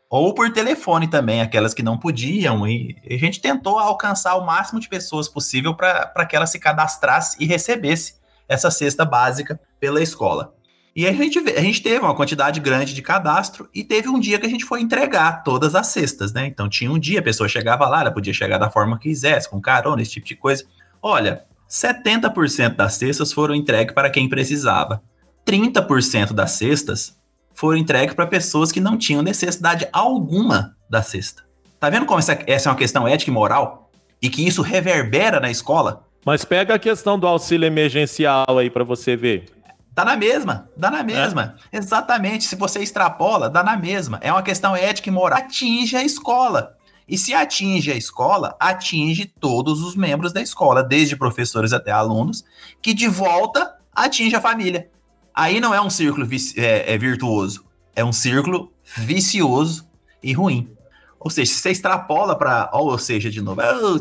[0.08, 2.66] ou por telefone também, aquelas que não podiam.
[2.66, 7.36] E a gente tentou alcançar o máximo de pessoas possível para que ela se cadastrasse
[7.40, 8.14] e recebesse
[8.48, 10.54] essa cesta básica pela escola.
[10.94, 14.38] E a gente, a gente teve uma quantidade grande de cadastro e teve um dia
[14.38, 16.46] que a gente foi entregar todas as cestas, né?
[16.46, 19.50] Então tinha um dia, a pessoa chegava lá, ela podia chegar da forma que quisesse,
[19.50, 20.64] com carona, esse tipo de coisa.
[21.02, 25.02] Olha, 70% das cestas foram entregues para quem precisava.
[25.44, 27.15] 30% das cestas
[27.56, 31.42] foram entregues para pessoas que não tinham necessidade alguma da cesta.
[31.80, 33.90] Tá vendo como essa, essa é uma questão ética e moral?
[34.20, 36.04] E que isso reverbera na escola?
[36.24, 39.46] Mas pega a questão do auxílio emergencial aí para você ver.
[39.92, 41.54] Dá na mesma, dá na mesma.
[41.72, 41.78] É?
[41.78, 42.44] Exatamente.
[42.44, 44.18] Se você extrapola, dá na mesma.
[44.20, 45.38] É uma questão ética e moral.
[45.38, 46.76] Atinge a escola.
[47.08, 52.44] E se atinge a escola, atinge todos os membros da escola, desde professores até alunos,
[52.82, 54.90] que de volta atinge a família.
[55.36, 59.86] Aí não é um círculo é, é virtuoso, é um círculo vicioso
[60.22, 60.74] e ruim.
[61.20, 64.00] Ou seja, se você extrapola para, ou seja, de novo, oh,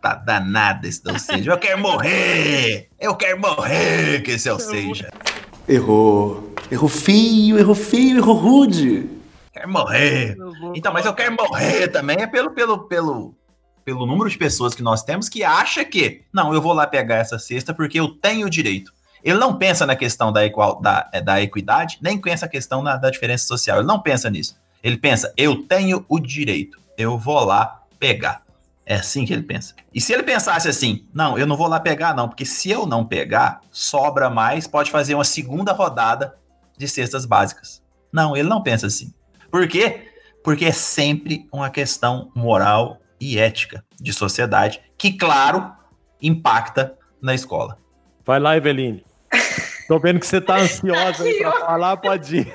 [0.00, 1.50] tá danado esse ou seja.
[1.50, 2.88] Eu quero morrer!
[2.98, 5.10] Eu quero morrer que esse ou seja.
[5.68, 6.54] Errou.
[6.70, 9.06] Errou feio, errou feio, errou rude.
[9.52, 10.34] Quero morrer.
[10.74, 13.34] Então, mas eu quero morrer também é pelo, pelo, pelo,
[13.88, 17.14] pelo número de pessoas que nós temos que acha que, não, eu vou lá pegar
[17.14, 18.92] essa cesta porque eu tenho o direito.
[19.24, 22.82] Ele não pensa na questão da, igual, da, é, da equidade, nem pensa a questão
[22.82, 23.78] na, da diferença social.
[23.78, 24.58] Ele não pensa nisso.
[24.82, 28.42] Ele pensa, eu tenho o direito, eu vou lá pegar.
[28.84, 29.74] É assim que ele pensa.
[29.94, 32.84] E se ele pensasse assim, não, eu não vou lá pegar, não, porque se eu
[32.84, 36.34] não pegar, sobra mais, pode fazer uma segunda rodada
[36.76, 37.82] de cestas básicas.
[38.12, 39.14] Não, ele não pensa assim.
[39.50, 40.10] Por quê?
[40.44, 45.72] Porque é sempre uma questão moral e ética de sociedade, que, claro,
[46.20, 47.78] impacta na escola.
[48.24, 49.04] Vai lá, Eveline.
[49.88, 52.54] Tô vendo que você tá ansiosa aí pra falar, pode ir.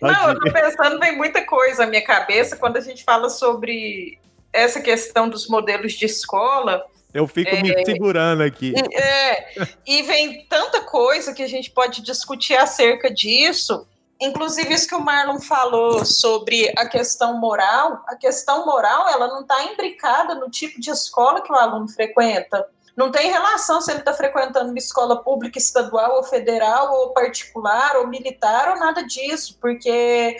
[0.00, 4.18] Não, eu tô pensando, vem muita coisa na minha cabeça quando a gente fala sobre
[4.52, 6.82] essa questão dos modelos de escola.
[7.12, 8.72] Eu fico é, me segurando aqui.
[8.94, 13.86] É, e vem tanta coisa que a gente pode discutir acerca disso.
[14.22, 19.40] Inclusive, isso que o Marlon falou sobre a questão moral, a questão moral ela não
[19.40, 22.64] está imbricada no tipo de escola que o aluno frequenta.
[22.96, 27.96] Não tem relação se ele está frequentando uma escola pública, estadual, ou federal, ou particular,
[27.96, 30.36] ou militar, ou nada disso, porque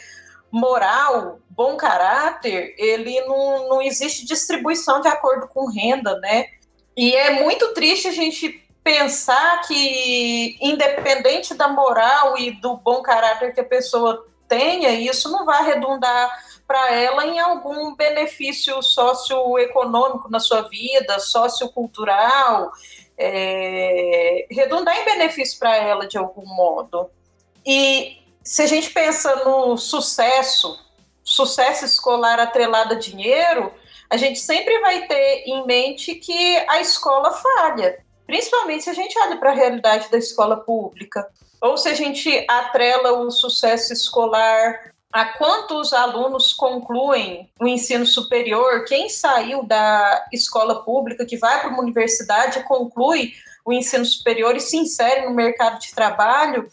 [0.49, 6.47] moral, bom caráter, ele não, não existe distribuição de acordo com renda, né?
[6.97, 13.55] E é muito triste a gente pensar que, independente da moral e do bom caráter
[13.55, 16.31] que a pessoa tenha, isso não vai redundar
[16.67, 22.71] para ela em algum benefício socioeconômico na sua vida, sociocultural,
[23.17, 27.11] é, redundar em benefício para ela de algum modo.
[27.65, 30.79] E se a gente pensa no sucesso,
[31.23, 33.73] sucesso escolar atrelado a dinheiro,
[34.11, 39.15] a gente sempre vai ter em mente que a escola falha principalmente se a gente
[39.19, 41.29] olha para a realidade da escola pública,
[41.61, 48.87] ou se a gente atrela o sucesso escolar a quantos alunos concluem o ensino superior,
[48.87, 53.35] quem saiu da escola pública, que vai para uma universidade, conclui
[53.67, 56.67] o ensino superior e se insere no mercado de trabalho,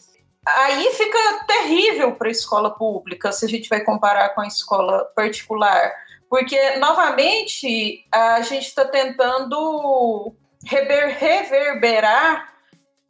[0.46, 5.04] aí fica terrível para a escola pública, se a gente vai comparar com a escola
[5.14, 5.92] particular.
[6.26, 12.50] Porque, novamente, a gente está tentando reverberar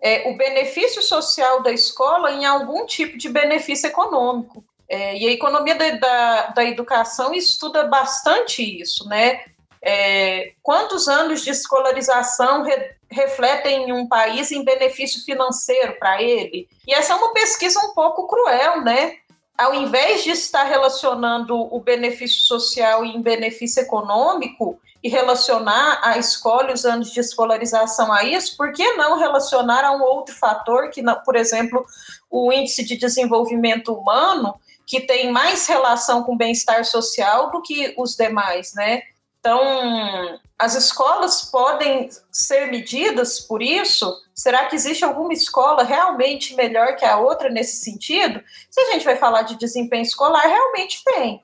[0.02, 4.64] é, o benefício social da escola em algum tipo de benefício econômico.
[4.88, 9.44] É, e a economia da, da, da, educação estuda bastante isso, né?
[9.82, 16.68] É, quantos anos de escolarização re, refletem em um país em benefício financeiro para ele?
[16.86, 19.16] E essa é uma pesquisa um pouco cruel, né?
[19.56, 26.70] Ao invés de estar relacionando o benefício social em benefício econômico, e relacionar a escola
[26.70, 30.90] e os anos de escolarização a isso, por que não relacionar a um outro fator,
[30.90, 31.84] que, por exemplo,
[32.30, 34.54] o índice de desenvolvimento humano,
[34.86, 39.02] que tem mais relação com bem-estar social do que os demais, né?
[39.38, 44.14] Então, as escolas podem ser medidas por isso?
[44.34, 48.42] Será que existe alguma escola realmente melhor que a outra nesse sentido?
[48.70, 51.42] Se a gente vai falar de desempenho escolar, realmente tem.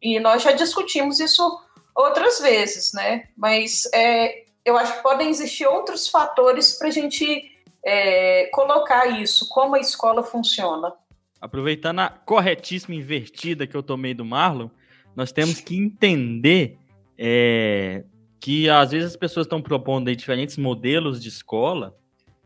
[0.00, 1.60] E nós já discutimos isso
[1.94, 3.28] outras vezes, né?
[3.36, 7.52] Mas é, eu acho que podem existir outros fatores para a gente
[7.84, 10.92] é, colocar isso, como a escola funciona.
[11.40, 14.68] Aproveitando a corretíssima invertida que eu tomei do Marlon,
[15.14, 16.78] nós temos que entender
[17.18, 18.02] é,
[18.40, 21.94] que às vezes as pessoas estão propondo diferentes modelos de escola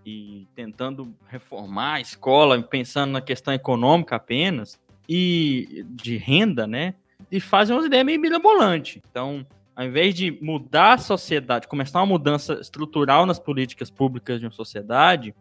[0.05, 6.95] e tentando reformar a escola, pensando na questão econômica apenas e de renda, né?
[7.31, 9.03] E fazem umas ideias meio mirabolantes.
[9.11, 14.47] Então, ao invés de mudar a sociedade, começar uma mudança estrutural nas políticas públicas de
[14.47, 15.35] uma sociedade,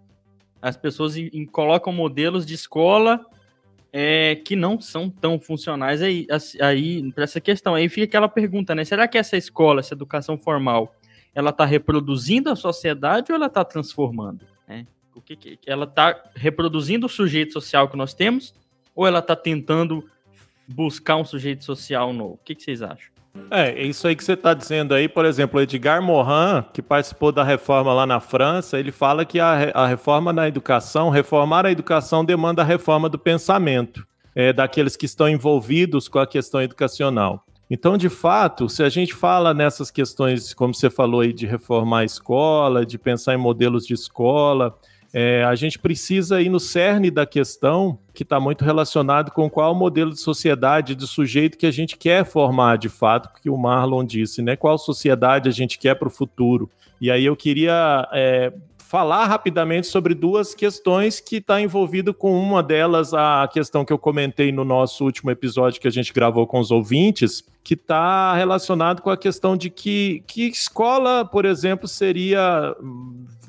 [0.62, 3.26] as pessoas em, colocam modelos de escola
[3.92, 6.28] é, que não são tão funcionais aí,
[6.62, 7.74] aí para essa questão.
[7.74, 8.84] Aí fica aquela pergunta, né?
[8.84, 10.96] Será que essa escola, essa educação formal,
[11.34, 14.46] ela está reproduzindo a sociedade ou ela está transformando?
[14.68, 14.86] Né?
[15.16, 18.54] O que, que ela está reproduzindo o sujeito social que nós temos
[18.96, 20.08] ou ela está tentando
[20.68, 22.34] buscar um sujeito social novo?
[22.34, 23.18] O que, que vocês acham?
[23.52, 27.32] É, é isso aí que você está dizendo aí, por exemplo, Edgar Morin, que participou
[27.32, 31.72] da reforma lá na França, ele fala que a, a reforma na educação, reformar a
[31.72, 37.44] educação demanda a reforma do pensamento, é, daqueles que estão envolvidos com a questão educacional.
[37.70, 42.00] Então, de fato, se a gente fala nessas questões, como você falou aí, de reformar
[42.00, 44.74] a escola, de pensar em modelos de escola,
[45.20, 49.74] É, a gente precisa ir no cerne da questão, que está muito relacionado com qual
[49.74, 54.04] modelo de sociedade, de sujeito que a gente quer formar de fato, que o Marlon
[54.04, 54.56] disse, né?
[54.56, 56.70] Qual sociedade a gente quer para o futuro.
[57.02, 62.62] E aí eu queria é, falar rapidamente sobre duas questões que está envolvido com uma
[62.62, 66.60] delas, a questão que eu comentei no nosso último episódio que a gente gravou com
[66.60, 72.76] os ouvintes, que está relacionado com a questão de que, que escola, por exemplo, seria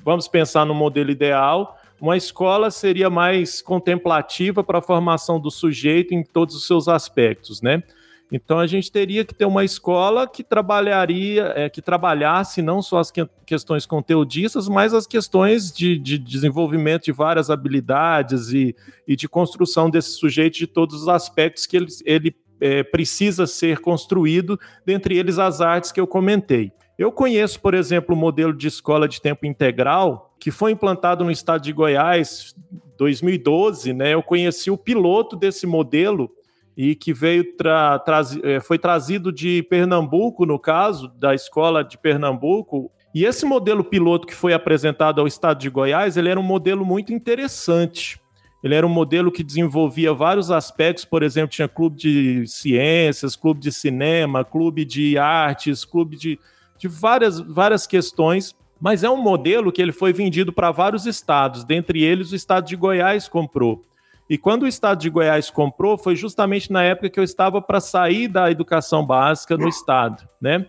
[0.04, 6.14] vamos pensar no modelo ideal, uma escola seria mais contemplativa para a formação do sujeito
[6.14, 7.82] em todos os seus aspectos, né?
[8.30, 12.98] Então a gente teria que ter uma escola que trabalharia, é, que trabalhasse não só
[12.98, 18.76] as que, questões conteudistas, mas as questões de, de, desenvolvimento de várias habilidades e,
[19.06, 23.78] e, de construção desse sujeito de todos os aspectos que ele, ele é, precisa ser
[23.80, 26.70] construído, dentre eles as artes que eu comentei.
[26.98, 31.30] Eu conheço, por exemplo, o modelo de escola de tempo integral que foi implantado no
[31.30, 32.56] estado de Goiás
[32.96, 34.14] 2012, né?
[34.14, 36.28] Eu conheci o piloto desse modelo
[36.76, 38.02] e que veio tra
[38.42, 42.90] é, foi trazido de Pernambuco, no caso, da escola de Pernambuco.
[43.14, 46.84] E esse modelo piloto que foi apresentado ao estado de Goiás, ele era um modelo
[46.84, 48.20] muito interessante.
[48.62, 53.60] Ele era um modelo que desenvolvia vários aspectos, por exemplo, tinha clube de ciências, clube
[53.60, 56.38] de cinema, clube de artes, clube de
[56.78, 61.64] de várias, várias questões, mas é um modelo que ele foi vendido para vários estados,
[61.64, 63.84] dentre eles o estado de Goiás comprou.
[64.30, 67.80] E quando o estado de Goiás comprou, foi justamente na época que eu estava para
[67.80, 70.66] sair da educação básica no estado, né?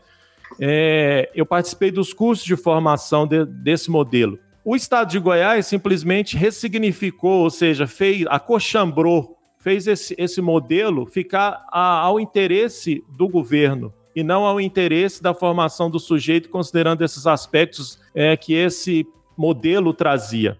[0.59, 4.39] É, eu participei dos cursos de formação de, desse modelo.
[4.65, 11.65] O estado de Goiás simplesmente ressignificou, ou seja, fez, acochambrou, fez esse, esse modelo ficar
[11.71, 17.27] a, ao interesse do governo e não ao interesse da formação do sujeito, considerando esses
[17.27, 19.07] aspectos é, que esse
[19.37, 20.57] modelo trazia.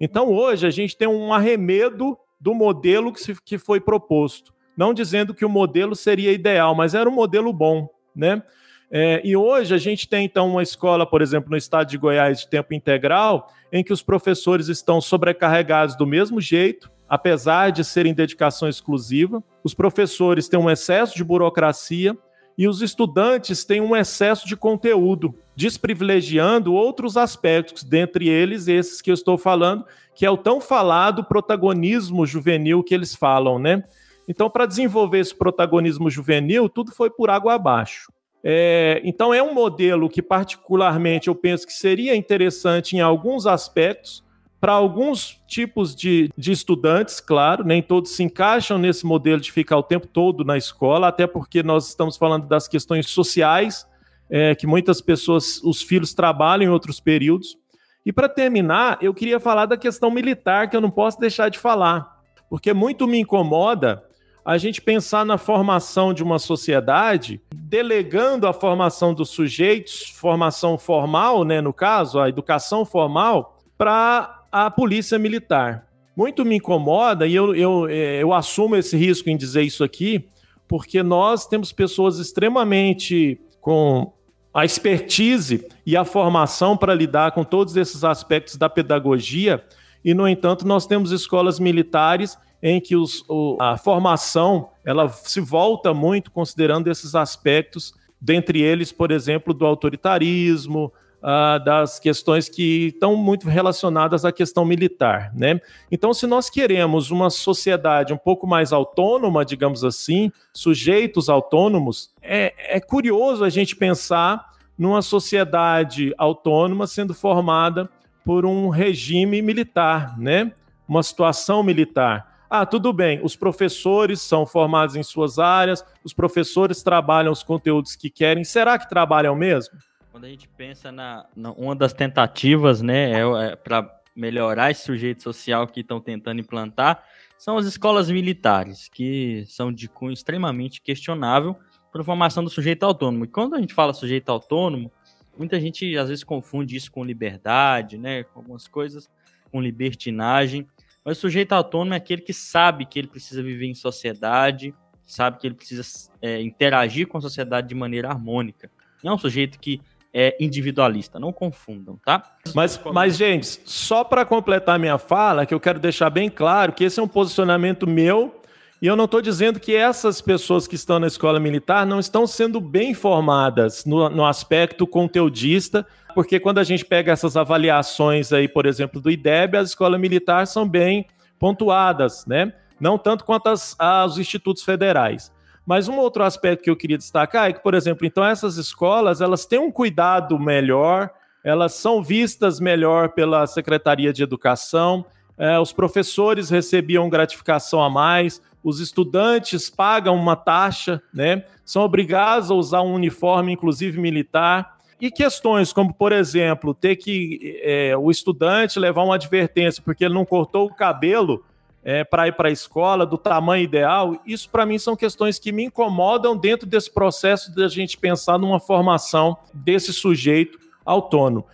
[0.00, 4.52] Então, hoje, a gente tem um arremedo do modelo que, se, que foi proposto.
[4.76, 8.42] Não dizendo que o modelo seria ideal, mas era um modelo bom, né?
[8.90, 12.40] É, e hoje a gente tem, então, uma escola, por exemplo, no estado de Goiás,
[12.40, 18.14] de tempo integral, em que os professores estão sobrecarregados do mesmo jeito, apesar de serem
[18.14, 19.42] dedicação exclusiva.
[19.62, 22.16] Os professores têm um excesso de burocracia,
[22.56, 29.10] e os estudantes têm um excesso de conteúdo, desprivilegiando outros aspectos, dentre eles esses que
[29.10, 29.84] eu estou falando,
[30.14, 33.84] que é o tão falado protagonismo juvenil que eles falam, né?
[34.28, 38.12] Então, para desenvolver esse protagonismo juvenil, tudo foi por água abaixo.
[38.44, 44.22] É, então, é um modelo que, particularmente, eu penso que seria interessante em alguns aspectos,
[44.60, 49.78] para alguns tipos de, de estudantes, claro, nem todos se encaixam nesse modelo de ficar
[49.78, 53.86] o tempo todo na escola, até porque nós estamos falando das questões sociais,
[54.28, 57.56] é, que muitas pessoas, os filhos trabalham em outros períodos.
[58.04, 61.58] E para terminar, eu queria falar da questão militar, que eu não posso deixar de
[61.58, 64.04] falar, porque muito me incomoda
[64.44, 71.44] a gente pensar na formação de uma sociedade, delegando a formação dos sujeitos, formação formal,
[71.44, 75.86] né, no caso, a educação formal, para a polícia militar.
[76.16, 80.28] Muito me incomoda, e eu, eu, é, eu assumo esse risco em dizer isso aqui,
[80.68, 84.12] porque nós temos pessoas extremamente com
[84.52, 89.64] a expertise e a formação para lidar com todos esses aspectos da pedagogia,
[90.04, 95.40] e, no entanto, nós temos escolas militares em que os, o, a formação ela se
[95.40, 100.92] volta muito considerando esses aspectos, dentre eles, por exemplo, do autoritarismo,
[101.22, 105.60] uh, das questões que estão muito relacionadas à questão militar, né?
[105.90, 112.76] Então, se nós queremos uma sociedade um pouco mais autônoma, digamos assim, sujeitos autônomos, é,
[112.76, 117.88] é curioso a gente pensar numa sociedade autônoma sendo formada
[118.24, 120.52] por um regime militar, né?
[120.88, 122.30] Uma situação militar.
[122.48, 127.94] Ah, tudo bem, os professores são formados em suas áreas, os professores trabalham os conteúdos
[127.94, 128.42] que querem.
[128.42, 129.78] Será que trabalham mesmo?
[130.10, 134.82] Quando a gente pensa na, na uma das tentativas, né, é, é para melhorar esse
[134.82, 137.04] sujeito social que estão tentando implantar,
[137.38, 141.56] são as escolas militares, que são de cunho extremamente questionável
[141.92, 143.24] para a formação do sujeito autônomo.
[143.24, 144.90] E quando a gente fala sujeito autônomo,
[145.38, 149.08] muita gente às vezes confunde isso com liberdade, né, com algumas coisas,
[149.50, 150.66] com libertinagem.
[151.04, 154.74] Mas o sujeito autônomo é aquele que sabe que ele precisa viver em sociedade,
[155.06, 158.70] sabe que ele precisa é, interagir com a sociedade de maneira harmônica.
[159.02, 159.80] Não é um sujeito que
[160.12, 162.22] é individualista, não confundam, tá?
[162.54, 166.84] Mas, mas gente, só para completar minha fala, que eu quero deixar bem claro que
[166.84, 168.34] esse é um posicionamento meu
[168.82, 172.26] E eu não estou dizendo que essas pessoas que estão na escola militar não estão
[172.26, 178.48] sendo bem formadas no, no aspecto conteudista, porque quando a gente pega essas avaliações aí,
[178.48, 181.06] por exemplo, do IDEB, as escolas militares são bem
[181.38, 182.52] pontuadas, né?
[182.80, 185.30] Não tanto quanto as, as institutos federais.
[185.70, 189.20] Mas um outro aspecto que eu queria destacar é que, por exemplo, então essas escolas,
[189.20, 191.10] elas têm um cuidado melhor,
[191.44, 195.06] elas são vistas melhor pela Secretaria de Educação,
[195.38, 201.44] é, os professores recebiam gratificação a mais, os estudantes pagam uma taxa, né?
[201.64, 204.76] São obrigados a usar um uniforme, inclusive militar.
[205.00, 210.14] E questões como, por exemplo, ter que é, o estudante levar uma advertência porque ele
[210.14, 211.44] não cortou o cabelo
[211.82, 215.52] é, para ir para a escola do tamanho ideal, isso para mim são questões que
[215.52, 221.46] me incomodam dentro desse processo de a gente pensar numa formação desse sujeito autônomo.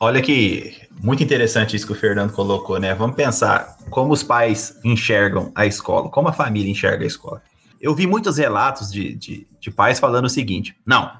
[0.00, 2.94] Olha que muito interessante isso que o Fernando colocou, né?
[2.94, 7.42] Vamos pensar como os pais enxergam a escola, como a família enxerga a escola.
[7.80, 11.12] Eu vi muitos relatos de, de, de pais falando o seguinte: não,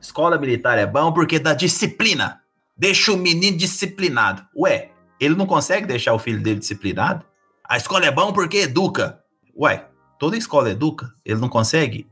[0.00, 2.40] escola militar é bom porque dá disciplina,
[2.76, 4.42] deixa o menino disciplinado.
[4.56, 7.24] Ué, ele não consegue deixar o filho dele disciplinado?
[7.70, 9.20] A escola é bom porque educa.
[9.56, 9.86] Ué,
[10.18, 12.10] toda escola educa, ele não consegue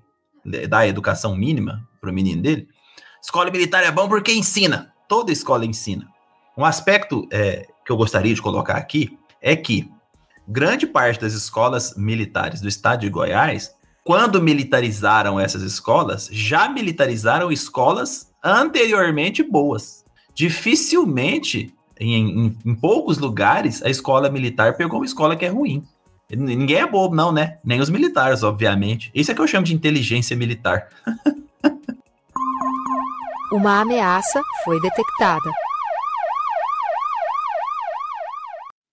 [0.69, 2.69] dar a educação mínima para o menino dele?
[3.21, 6.07] Escola militar é bom porque ensina, toda escola ensina.
[6.57, 9.91] Um aspecto é, que eu gostaria de colocar aqui é que
[10.47, 17.51] grande parte das escolas militares do estado de Goiás, quando militarizaram essas escolas, já militarizaram
[17.51, 20.05] escolas anteriormente boas.
[20.33, 25.85] Dificilmente, em, em, em poucos lugares, a escola militar pegou uma escola que é ruim.
[26.31, 27.59] Ninguém é bobo, não, né?
[27.65, 29.11] Nem os militares, obviamente.
[29.15, 30.89] Isso é que eu chamo de inteligência militar.
[33.51, 35.51] Uma ameaça foi detectada.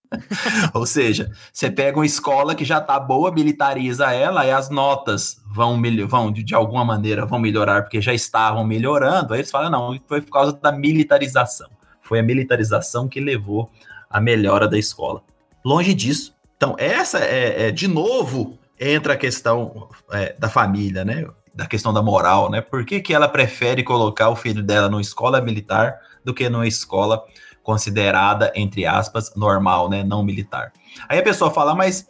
[0.73, 5.41] Ou seja, você pega uma escola que já está boa, militariza ela, e as notas
[5.53, 9.33] vão, vão de, de, alguma maneira, vão melhorar, porque já estavam melhorando.
[9.33, 11.69] Aí eles falam, não, foi por causa da militarização.
[12.05, 13.69] Foi a militarização que levou
[14.09, 15.23] à melhora da escola.
[15.63, 16.35] Longe disso.
[16.55, 21.25] Então, essa é, é de novo, entra a questão é, da família, né?
[21.53, 22.61] Da questão da moral, né?
[22.61, 26.67] Por que, que ela prefere colocar o filho dela numa escola militar do que numa
[26.67, 27.23] escola
[27.63, 30.03] considerada, entre aspas, normal, né?
[30.03, 30.71] Não militar.
[31.09, 32.07] Aí a pessoa fala, mas,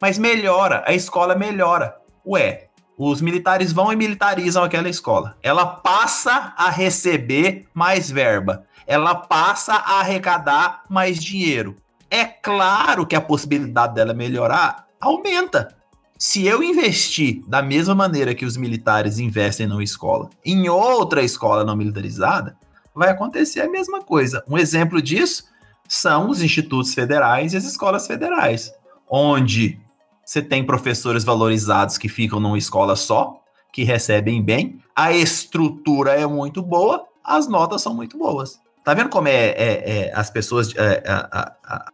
[0.00, 1.96] mas melhora, a escola melhora.
[2.26, 2.66] Ué,
[2.98, 5.36] os militares vão e militarizam aquela escola.
[5.42, 8.64] Ela passa a receber mais verba.
[8.86, 11.76] Ela passa a arrecadar mais dinheiro.
[12.10, 15.76] É claro que a possibilidade dela melhorar aumenta.
[16.18, 21.64] Se eu investir da mesma maneira que os militares investem numa escola, em outra escola
[21.64, 22.56] não militarizada,
[22.94, 24.42] vai acontecer a mesma coisa.
[24.48, 25.44] Um exemplo disso
[25.86, 28.72] são os institutos federais e as escolas federais,
[29.08, 29.78] onde
[30.24, 33.40] você tem professores valorizados que ficam numa escola só,
[33.72, 38.58] que recebem bem, a estrutura é muito boa, as notas são muito boas.
[38.86, 40.72] Tá vendo como é, é, é as pessoas.
[40.76, 41.92] É, a, a,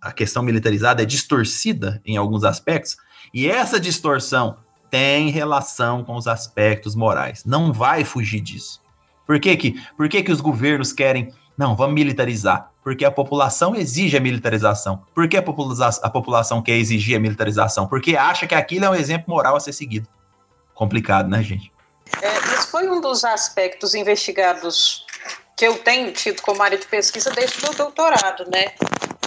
[0.00, 2.96] a questão militarizada é distorcida em alguns aspectos,
[3.34, 4.56] e essa distorção
[4.90, 7.44] tem relação com os aspectos morais.
[7.44, 8.80] Não vai fugir disso.
[9.26, 12.70] Por que que, por que que os governos querem, não, vamos militarizar?
[12.82, 15.02] Porque a população exige a militarização.
[15.14, 17.86] Por que a, popula a população quer exigir a militarização?
[17.86, 20.08] Porque acha que aquilo é um exemplo moral a ser seguido.
[20.74, 21.70] Complicado, né, gente?
[22.22, 25.03] É, foi um dos aspectos investigados
[25.56, 28.72] que eu tenho tido como área de pesquisa desde o doutorado, né?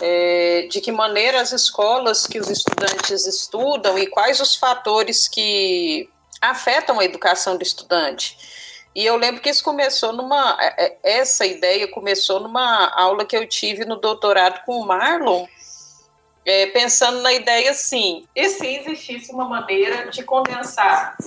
[0.02, 6.10] É, de que maneira as escolas que os estudantes estudam e quais os fatores que
[6.42, 8.38] afetam a educação do estudante.
[8.96, 10.58] E eu lembro que isso começou numa.
[10.60, 15.46] É, é, essa ideia começou numa aula que eu tive no doutorado com o Marlon,
[16.48, 21.18] é, pensando na ideia assim: e se existisse uma maneira de condensar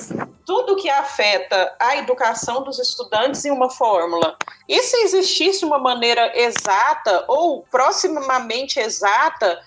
[0.46, 4.36] tudo que afeta a educação dos estudantes em uma fórmula?
[4.66, 9.60] E se existisse uma maneira exata ou proximamente exata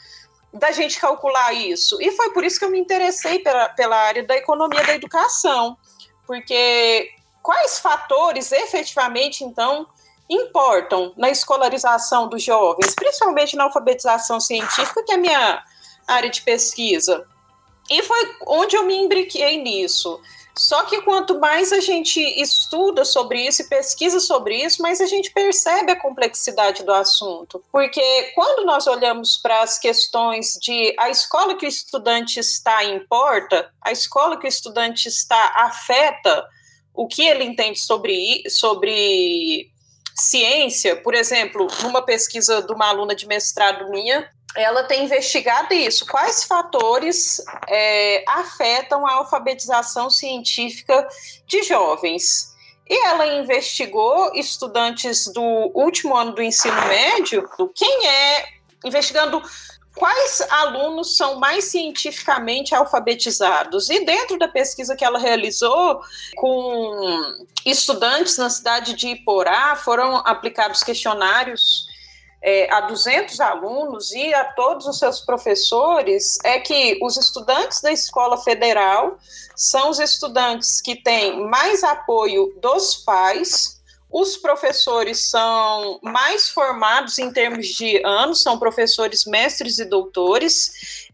[0.52, 2.02] da gente calcular isso?
[2.02, 5.78] E foi por isso que eu me interessei pela, pela área da economia da educação,
[6.26, 7.12] porque
[7.44, 9.88] quais fatores efetivamente, então,
[10.30, 15.64] importam na escolarização dos jovens, principalmente na alfabetização científica, que é a minha
[16.08, 17.26] área de pesquisa.
[17.90, 20.20] E foi onde eu me imbriquei nisso.
[20.56, 25.08] Só que quanto mais a gente estuda sobre isso e pesquisa sobre isso, mais a
[25.08, 27.64] gente percebe a complexidade do assunto.
[27.72, 33.72] Porque quando nós olhamos para as questões de a escola que o estudante está importa,
[33.82, 36.48] a escola que o estudante está afeta
[36.94, 39.73] o que ele entende sobre, sobre
[40.16, 46.06] ciência, por exemplo, numa pesquisa de uma aluna de mestrado minha, ela tem investigado isso.
[46.06, 51.08] Quais fatores é, afetam a alfabetização científica
[51.48, 52.54] de jovens?
[52.88, 55.42] E ela investigou estudantes do
[55.74, 58.46] último ano do ensino médio, quem é,
[58.84, 59.42] investigando
[59.96, 63.90] quais alunos são mais cientificamente alfabetizados.
[63.90, 66.02] E dentro da pesquisa que ela realizou
[66.36, 67.22] com
[67.66, 71.88] estudantes na cidade de Iporá, foram aplicados questionários
[72.44, 77.92] é, a 200 alunos e a todos os seus professores é que os estudantes da
[77.92, 79.18] escola federal
[79.56, 83.82] são os estudantes que têm mais apoio dos pais,
[84.14, 91.10] os professores são mais formados em termos de anos, são professores mestres e doutores,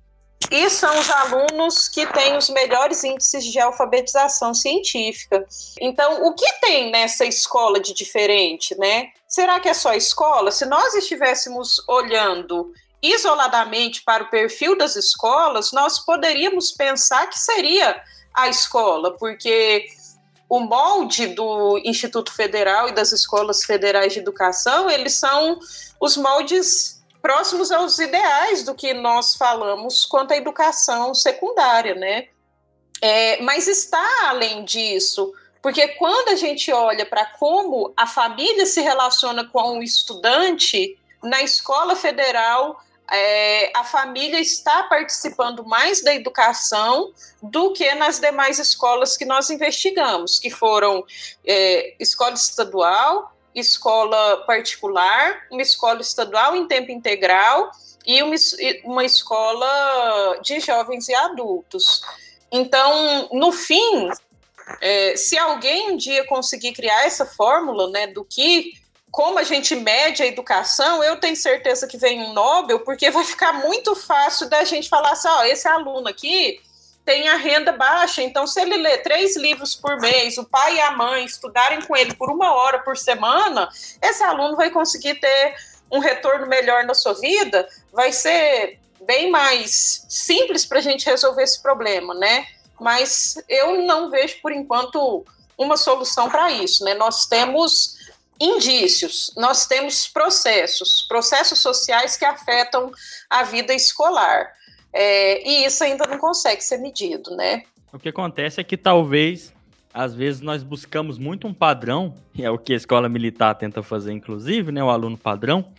[0.51, 5.47] e são os alunos que têm os melhores índices de alfabetização científica.
[5.79, 9.07] Então, o que tem nessa escola de diferente, né?
[9.27, 10.51] Será que é só escola?
[10.51, 18.01] Se nós estivéssemos olhando isoladamente para o perfil das escolas, nós poderíamos pensar que seria
[18.33, 19.87] a escola, porque
[20.49, 25.59] o molde do Instituto Federal e das escolas federais de educação, eles são
[26.01, 32.27] os moldes próximos aos ideais do que nós falamos quanto à educação secundária, né?
[33.01, 35.31] É, mas está além disso,
[35.61, 41.43] porque quando a gente olha para como a família se relaciona com o estudante, na
[41.43, 42.81] escola federal,
[43.11, 49.49] é, a família está participando mais da educação do que nas demais escolas que nós
[49.49, 51.03] investigamos, que foram
[51.45, 57.71] é, escola estadual, escola particular, uma escola estadual em tempo integral
[58.05, 58.35] e uma,
[58.83, 62.01] uma escola de jovens e adultos.
[62.51, 64.09] Então, no fim,
[64.81, 68.73] é, se alguém um dia conseguir criar essa fórmula, né, do que
[69.11, 73.23] como a gente mede a educação, eu tenho certeza que vem um Nobel, porque vai
[73.23, 76.61] ficar muito fácil da gente falar assim, ó, esse aluno aqui
[77.03, 80.81] tem a renda baixa, então se ele lê três livros por mês, o pai e
[80.81, 83.67] a mãe estudarem com ele por uma hora por semana,
[84.01, 85.55] esse aluno vai conseguir ter
[85.91, 91.41] um retorno melhor na sua vida, vai ser bem mais simples para a gente resolver
[91.41, 92.45] esse problema, né?
[92.79, 95.25] mas eu não vejo, por enquanto,
[95.57, 96.83] uma solução para isso.
[96.83, 96.93] Né?
[96.93, 97.97] Nós temos
[98.39, 102.91] indícios, nós temos processos, processos sociais que afetam
[103.29, 104.53] a vida escolar.
[104.93, 107.63] É, e isso ainda não consegue ser medido, né?
[107.91, 109.53] O que acontece é que talvez,
[109.93, 113.83] às vezes, nós buscamos muito um padrão, e é o que a escola militar tenta
[113.83, 114.83] fazer, inclusive, né?
[114.83, 115.71] O aluno padrão,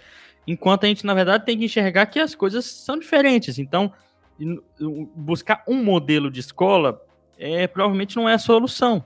[0.46, 3.58] enquanto a gente, na verdade, tem que enxergar que as coisas são diferentes.
[3.58, 3.92] Então,
[5.14, 7.00] buscar um modelo de escola
[7.38, 9.04] é, provavelmente não é a solução,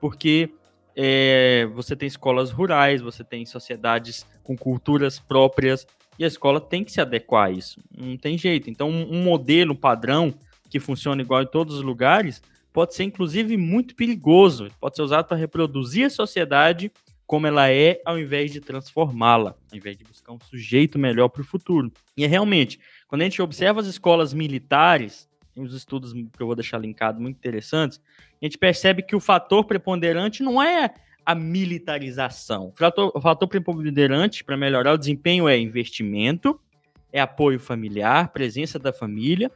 [0.00, 0.50] porque
[0.96, 5.86] é, você tem escolas rurais, você tem sociedades com culturas próprias,
[6.18, 8.70] e a escola tem que se adequar a isso, não tem jeito.
[8.70, 10.32] Então, um, modelo, padrão
[10.70, 12.42] que funciona igual em todos os lugares,
[12.72, 16.90] pode ser inclusive muito perigoso, pode ser usado para reproduzir a sociedade
[17.26, 21.42] como ela é, ao invés de transformá-la, ao invés de buscar um sujeito melhor para
[21.42, 21.92] o futuro.
[22.16, 22.78] E é realmente,
[23.08, 25.25] quando a gente observa as escolas militares,
[25.56, 28.00] uns estudos que eu vou deixar linkado muito interessantes,
[28.40, 30.92] a gente percebe que o fator preponderante não é
[31.24, 32.68] a militarização.
[32.68, 36.60] O fator, o fator preponderante para melhorar o desempenho é investimento,
[37.12, 39.50] é apoio familiar, presença da família,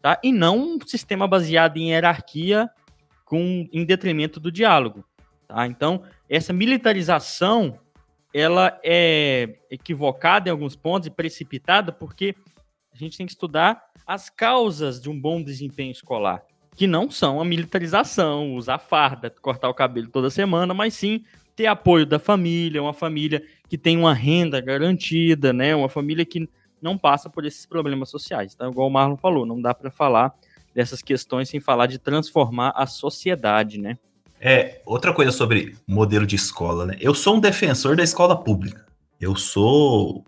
[0.00, 0.20] tá?
[0.22, 2.70] E não um sistema baseado em hierarquia
[3.24, 5.04] com em detrimento do diálogo,
[5.48, 5.66] tá?
[5.66, 7.78] Então, essa militarização
[8.32, 12.34] ela é equivocada em alguns pontos e precipitada porque
[13.04, 16.42] a gente tem que estudar as causas de um bom desempenho escolar,
[16.76, 21.24] que não são a militarização, usar farda, cortar o cabelo toda semana, mas sim
[21.54, 25.74] ter apoio da família, uma família que tem uma renda garantida, né?
[25.74, 26.48] Uma família que
[26.80, 28.52] não passa por esses problemas sociais.
[28.54, 30.34] Então, igual o Marlon falou, não dá para falar
[30.74, 33.98] dessas questões sem falar de transformar a sociedade, né?
[34.40, 36.96] É, outra coisa sobre modelo de escola, né?
[37.00, 38.86] Eu sou um defensor da escola pública.
[39.20, 40.24] Eu sou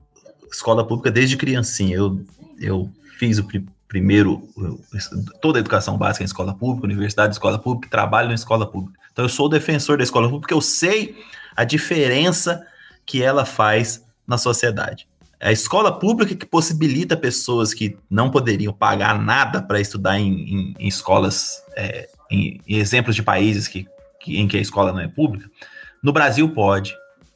[0.50, 1.96] escola pública desde criancinha.
[1.96, 2.24] Eu
[2.60, 4.48] eu fiz o pr primeiro,
[5.42, 8.96] toda a educação básica em escola pública, universidade, escola pública, trabalho em escola pública.
[9.12, 11.16] Então eu sou defensor da escola pública, eu sei
[11.56, 12.64] a diferença
[13.04, 15.08] que ela faz na sociedade.
[15.40, 20.30] É a escola pública que possibilita pessoas que não poderiam pagar nada para estudar em,
[20.32, 23.88] em, em escolas, é, em, em, exemplos de países que,
[24.20, 25.50] que, em que a escola não é pública.
[26.00, 26.94] No Brasil pode.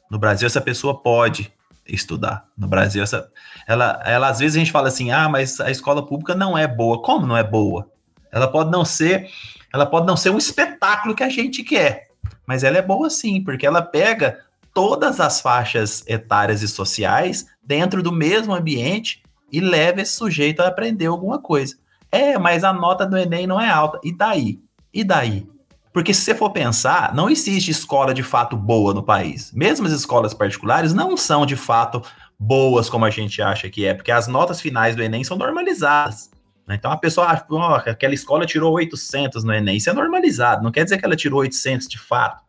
[0.09, 1.51] No Brasil essa pessoa pode
[1.87, 2.47] estudar.
[2.57, 3.29] No Brasil, essa,
[3.67, 6.67] ela, ela às vezes a gente fala assim, ah, mas a escola pública não é
[6.67, 7.01] boa.
[7.01, 7.89] Como não é boa?
[8.31, 9.29] Ela pode não ser,
[9.73, 12.09] ela pode não ser um espetáculo que a gente quer,
[12.45, 14.39] mas ela é boa sim, porque ela pega
[14.73, 20.67] todas as faixas etárias e sociais dentro do mesmo ambiente e leva esse sujeito a
[20.67, 21.77] aprender alguma coisa.
[22.11, 23.99] É, mas a nota do Enem não é alta.
[24.03, 24.59] E daí?
[24.93, 25.47] E daí?
[25.95, 29.53] Porque se você for pensar, não existe escola de fato boa no país.
[29.53, 32.01] Mesmo as escolas particulares não são de fato
[32.37, 36.29] boas como a gente acha que é, porque as notas finais do Enem são normalizadas.
[36.67, 36.75] né?
[36.75, 40.71] Então a pessoa acha, "Ó, aquela escola tirou 800 no Enem, isso é normalizado, não
[40.71, 42.43] quer dizer que ela tirou 800 de fato.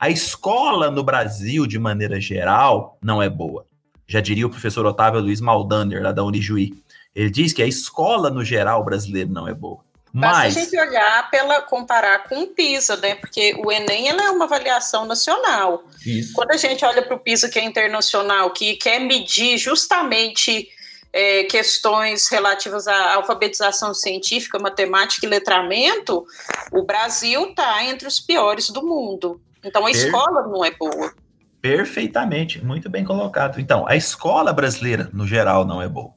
[0.00, 3.66] A escola no Brasil, de maneira geral, não é boa.
[4.08, 6.72] Já diria o professor Otávio Luiz Maldander, lá da Unijuí.
[7.14, 9.85] Ele diz que a escola, no geral, brasileira não é boa.
[10.18, 13.16] Basta Mas, a gente olhar pela comparar com o PISA, né?
[13.16, 15.84] Porque o Enem é uma avaliação nacional.
[16.06, 16.32] isso.
[16.32, 20.70] Quando a gente olha para o PISA, que é internacional, que quer medir justamente
[21.12, 26.24] é, questões relativas à alfabetização científica, matemática e letramento,
[26.72, 29.38] o Brasil está entre os piores do mundo.
[29.62, 31.12] Então a Per- escola não é boa.
[31.60, 33.60] Perfeitamente, muito bem colocado.
[33.60, 36.14] Então, a escola brasileira, no geral, não é boa.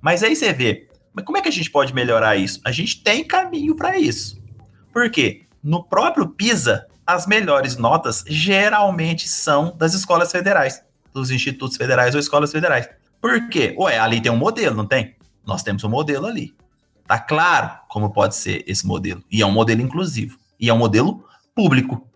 [0.00, 2.60] Mas aí você vê, mas como é que a gente pode melhorar isso?
[2.64, 4.40] A gente tem caminho para isso.
[4.92, 5.42] Por quê?
[5.62, 10.82] No próprio PISA, as melhores notas geralmente são das escolas federais,
[11.12, 12.88] dos institutos federais ou escolas federais.
[13.20, 13.74] Por quê?
[13.78, 15.14] Ué, ali tem um modelo, não tem?
[15.46, 16.54] Nós temos um modelo ali.
[17.06, 19.22] Tá claro como pode ser esse modelo.
[19.30, 20.38] E é um modelo inclusivo.
[20.58, 22.08] E é um modelo público.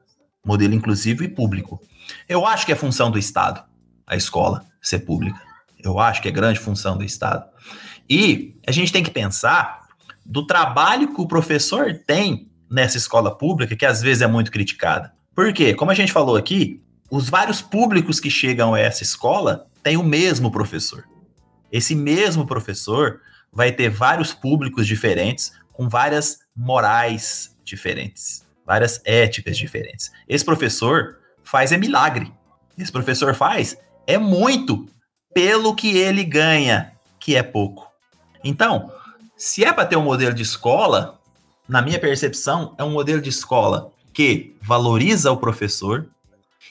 [0.45, 1.81] Modelo inclusivo e público.
[2.29, 3.65] Eu acho que é função do Estado
[4.07, 5.41] a escola ser pública.
[5.83, 7.45] Eu acho que é grande função do Estado.
[8.09, 9.87] E a gente tem que pensar
[10.25, 15.13] do trabalho que o professor tem nessa escola pública, que às vezes é muito criticada.
[15.35, 15.75] Por quê?
[15.75, 20.03] Como a gente falou aqui, os vários públicos que chegam a essa escola têm o
[20.03, 21.05] mesmo professor.
[21.71, 23.21] Esse mesmo professor
[23.53, 30.11] vai ter vários públicos diferentes, com várias morais diferentes, várias éticas diferentes.
[30.29, 32.33] Esse professor faz é milagre.
[32.77, 33.77] Esse professor faz
[34.07, 34.87] é muito
[35.35, 37.87] pelo que ele ganha, que é pouco.
[38.47, 38.91] Então,
[39.37, 41.21] se é para ter um modelo de escola,
[41.69, 46.07] na minha percepção, é um modelo de escola que valoriza o professor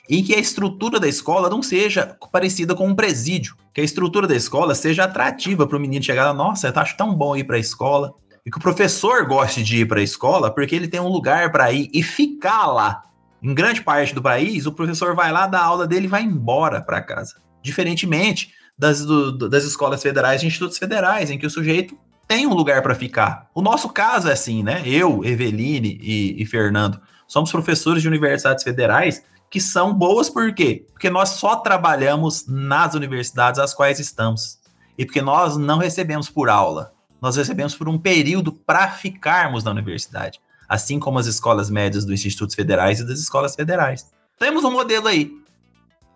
[0.09, 4.25] e que a estrutura da escola não seja parecida com um presídio, que a estrutura
[4.25, 7.43] da escola seja atrativa para o menino chegar lá, nossa, eu acho tão bom ir
[7.43, 8.13] para a escola,
[8.45, 11.51] e que o professor goste de ir para a escola porque ele tem um lugar
[11.51, 13.03] para ir e ficar lá.
[13.41, 16.81] Em grande parte do país, o professor vai lá, dá aula dele e vai embora
[16.81, 17.41] para casa.
[17.61, 21.97] Diferentemente das, do- das escolas federais e institutos federais, em que o sujeito
[22.27, 23.49] tem um lugar para ficar.
[23.53, 24.81] O nosso caso é assim, né?
[24.85, 30.85] Eu, Eveline e, e Fernando somos professores de universidades federais que são boas por quê?
[30.91, 34.59] Porque nós só trabalhamos nas universidades às quais estamos.
[34.97, 36.93] E porque nós não recebemos por aula.
[37.21, 40.41] Nós recebemos por um período para ficarmos na universidade.
[40.67, 44.07] Assim como as escolas médias dos institutos federais e das escolas federais.
[44.39, 45.31] Temos um modelo aí.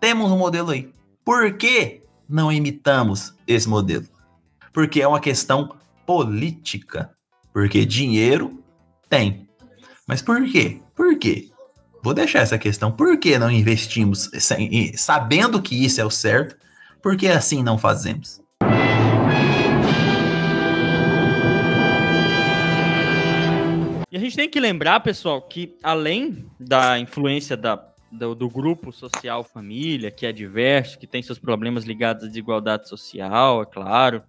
[0.00, 0.92] Temos um modelo aí.
[1.24, 1.99] Por que
[2.30, 4.06] não imitamos esse modelo?
[4.72, 5.76] Porque é uma questão
[6.06, 7.10] política.
[7.52, 8.62] Porque dinheiro
[9.08, 9.48] tem.
[10.06, 10.80] Mas por quê?
[10.94, 11.48] Por quê?
[12.02, 12.90] Vou deixar essa questão.
[12.92, 16.56] Por que não investimos sem- sabendo que isso é o certo?
[17.02, 18.40] Por que assim não fazemos?
[24.12, 27.76] E a gente tem que lembrar, pessoal, que além da influência da,
[28.10, 32.88] do, do grupo social família, que é diverso, que tem seus problemas ligados à desigualdade
[32.88, 34.22] social, é claro,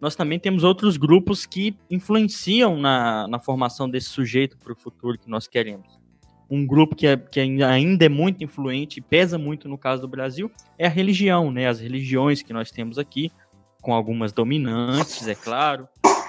[0.00, 5.18] nós também temos outros grupos que influenciam na, na formação desse sujeito para o futuro
[5.18, 5.98] que nós queremos.
[6.50, 10.08] Um grupo que, é, que ainda é muito influente e pesa muito no caso do
[10.08, 11.68] Brasil é a religião, né?
[11.68, 13.30] As religiões que nós temos aqui,
[13.82, 15.86] com algumas dominantes, é claro,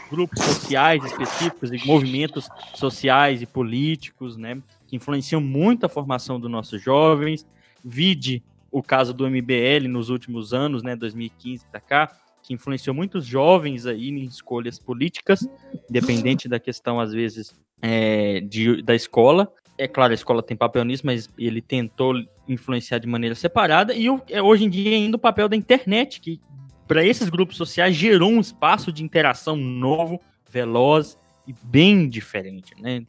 [0.09, 6.49] grupos sociais específicos e movimentos sociais e políticos, né, que influenciam muito a formação dos
[6.49, 7.45] nossos jovens.
[7.85, 13.25] Vide o caso do MBL nos últimos anos, né, 2015 para cá, que influenciou muitos
[13.25, 15.47] jovens aí em escolhas políticas,
[15.87, 19.51] independente da questão às vezes é, de, da escola.
[19.77, 22.15] É claro, a escola tem papel nisso, mas ele tentou
[22.47, 23.93] influenciar de maneira separada.
[23.93, 26.41] E é, hoje em dia ainda o papel da internet, que
[26.87, 30.19] para esses grupos sociais gerou um espaço de interação novo,
[30.49, 31.15] veloz
[31.47, 33.05] e bem diferente, né?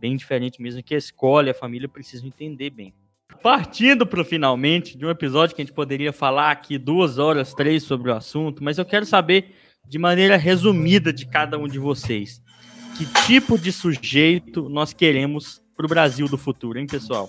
[0.00, 2.94] Bem diferente mesmo que a escola e a família precisam entender bem.
[3.42, 7.82] Partindo para finalmente de um episódio que a gente poderia falar aqui duas horas, três
[7.82, 9.54] sobre o assunto, mas eu quero saber
[9.86, 12.42] de maneira resumida de cada um de vocês
[12.94, 17.28] que tipo de sujeito nós queremos para o Brasil do futuro, hein, pessoal?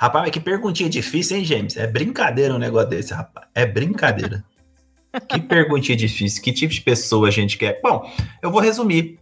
[0.00, 1.76] Rapaz, que perguntinha difícil, hein, James?
[1.76, 3.46] É brincadeira um negócio desse, rapaz.
[3.54, 4.44] É brincadeira.
[5.28, 6.42] que perguntinha difícil.
[6.42, 7.80] Que tipo de pessoa a gente quer?
[7.82, 8.10] Bom,
[8.42, 9.18] eu vou resumir.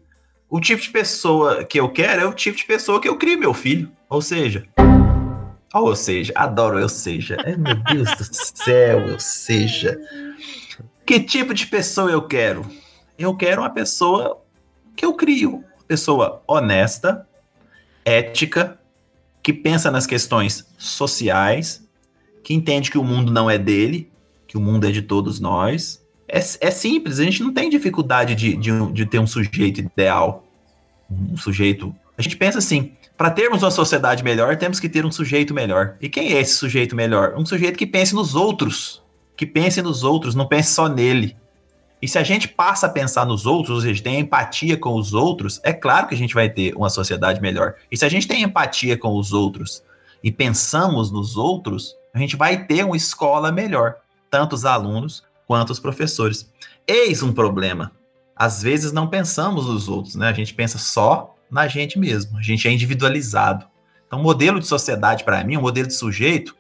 [0.55, 3.37] O tipo de pessoa que eu quero é o tipo de pessoa que eu crio
[3.37, 3.91] meu filho.
[4.09, 4.65] Ou seja.
[5.75, 7.37] Ou seja, adoro eu seja.
[7.45, 10.01] Ai, meu Deus do céu, eu seja.
[11.05, 12.65] Que tipo de pessoa eu quero?
[13.19, 14.45] Eu quero uma pessoa
[14.95, 17.27] que eu crio, pessoa honesta,
[18.05, 18.79] ética,
[19.43, 21.85] que pensa nas questões sociais,
[22.45, 24.09] que entende que o mundo não é dele,
[24.47, 26.01] que o mundo é de todos nós.
[26.29, 30.44] É, é simples, a gente não tem dificuldade de, de, de ter um sujeito ideal,
[31.11, 31.95] um sujeito.
[32.17, 35.97] A gente pensa assim: para termos uma sociedade melhor, temos que ter um sujeito melhor.
[36.01, 37.35] E quem é esse sujeito melhor?
[37.37, 39.03] Um sujeito que pense nos outros,
[39.37, 41.37] que pense nos outros, não pense só nele.
[42.03, 45.15] E se a gente passa a pensar nos outros, ou seja, tem empatia com os
[45.15, 47.77] outros, é claro que a gente vai ter uma sociedade melhor.
[47.91, 49.83] E se a gente tem empatia com os outros
[50.23, 53.97] e pensamos nos outros, a gente vai ter uma escola melhor,
[54.31, 56.51] tanto os alunos quanto os professores.
[56.87, 57.93] Eis um problema.
[58.37, 60.29] Às vezes não pensamos nos outros, né?
[60.29, 62.39] A gente pensa só na gente mesmo.
[62.39, 63.67] A gente é individualizado.
[64.07, 66.55] Então, modelo de sociedade, para mim, um modelo de sujeito,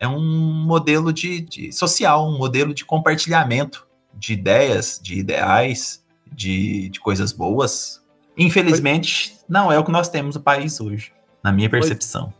[0.00, 6.88] é um modelo de, de social, um modelo de compartilhamento de ideias, de ideais, de,
[6.88, 8.02] de coisas boas.
[8.36, 11.12] Infelizmente, não é o que nós temos no país hoje,
[11.42, 12.32] na minha percepção.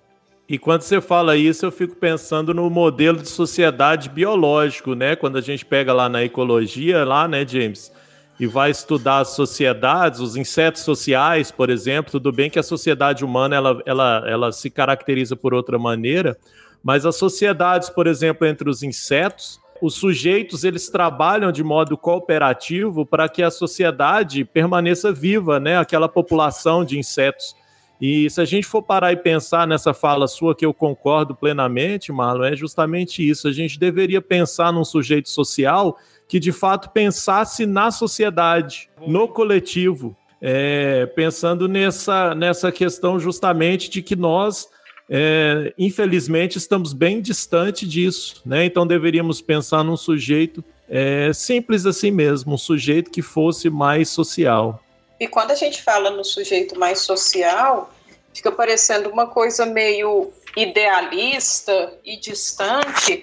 [0.48, 5.14] E quando você fala isso, eu fico pensando no modelo de sociedade biológico, né?
[5.14, 7.92] Quando a gente pega lá na ecologia, lá, né, James,
[8.38, 13.24] e vai estudar as sociedades, os insetos sociais, por exemplo, tudo bem que a sociedade
[13.24, 16.38] humana ela, ela, ela se caracteriza por outra maneira,
[16.82, 23.04] mas as sociedades, por exemplo, entre os insetos, os sujeitos eles trabalham de modo cooperativo
[23.04, 25.76] para que a sociedade permaneça viva, né?
[25.76, 27.54] Aquela população de insetos.
[28.00, 32.12] E se a gente for parar e pensar nessa fala sua, que eu concordo plenamente,
[32.12, 33.48] Marlon, é justamente isso.
[33.48, 35.98] A gente deveria pensar num sujeito social
[36.28, 44.02] que de fato pensasse na sociedade, no coletivo, é, pensando nessa, nessa questão justamente de
[44.02, 44.68] que nós
[45.10, 48.66] é, infelizmente, estamos bem distante disso, né?
[48.66, 54.82] Então deveríamos pensar num sujeito é, simples assim mesmo, um sujeito que fosse mais social.
[55.18, 57.90] E quando a gente fala no sujeito mais social,
[58.34, 63.22] fica parecendo uma coisa meio idealista e distante,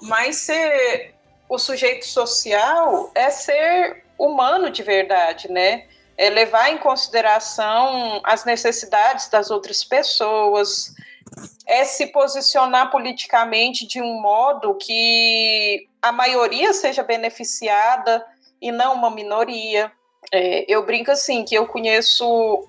[0.00, 1.13] mas ser
[1.48, 5.84] o sujeito social é ser humano de verdade, né?
[6.16, 10.94] é levar em consideração as necessidades das outras pessoas,
[11.66, 18.24] é se posicionar politicamente de um modo que a maioria seja beneficiada
[18.60, 19.90] e não uma minoria.
[20.32, 22.68] É, eu brinco assim que eu conheço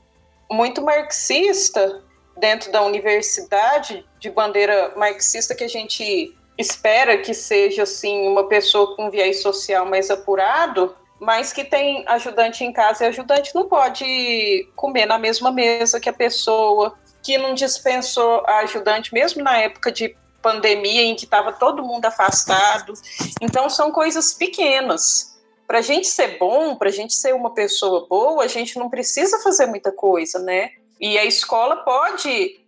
[0.49, 2.03] muito marxista
[2.37, 8.95] dentro da universidade de bandeira marxista que a gente espera que seja assim uma pessoa
[8.95, 14.67] com viés social mais apurado mas que tem ajudante em casa e ajudante não pode
[14.75, 19.91] comer na mesma mesa que a pessoa que não dispensou a ajudante, mesmo na época
[19.91, 22.93] de pandemia em que estava todo mundo afastado.
[23.41, 25.35] Então, são coisas pequenas.
[25.65, 28.91] Para a gente ser bom, para a gente ser uma pessoa boa, a gente não
[28.91, 30.69] precisa fazer muita coisa, né?
[31.01, 32.63] E a escola pode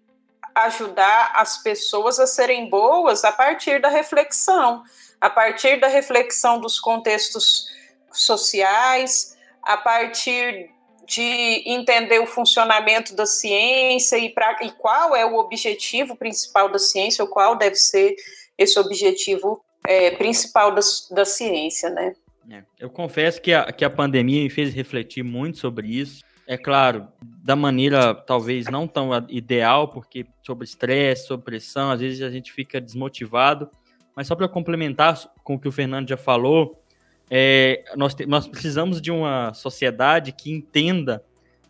[0.66, 4.84] ajudar as pessoas a serem boas a partir da reflexão,
[5.20, 7.68] a partir da reflexão dos contextos
[8.12, 10.70] sociais, a partir
[11.06, 16.80] de entender o funcionamento da ciência e, pra, e qual é o objetivo principal da
[16.80, 18.16] ciência, ou qual deve ser
[18.58, 20.82] esse objetivo é, principal da,
[21.12, 22.14] da ciência, né?
[22.50, 26.24] É, eu confesso que a, que a pandemia me fez refletir muito sobre isso.
[26.50, 27.10] É claro,
[27.44, 32.54] da maneira talvez não tão ideal, porque sobre estresse, sobre pressão, às vezes a gente
[32.54, 33.70] fica desmotivado.
[34.16, 36.82] Mas só para complementar com o que o Fernando já falou,
[37.30, 41.22] é, nós, te, nós precisamos de uma sociedade que entenda,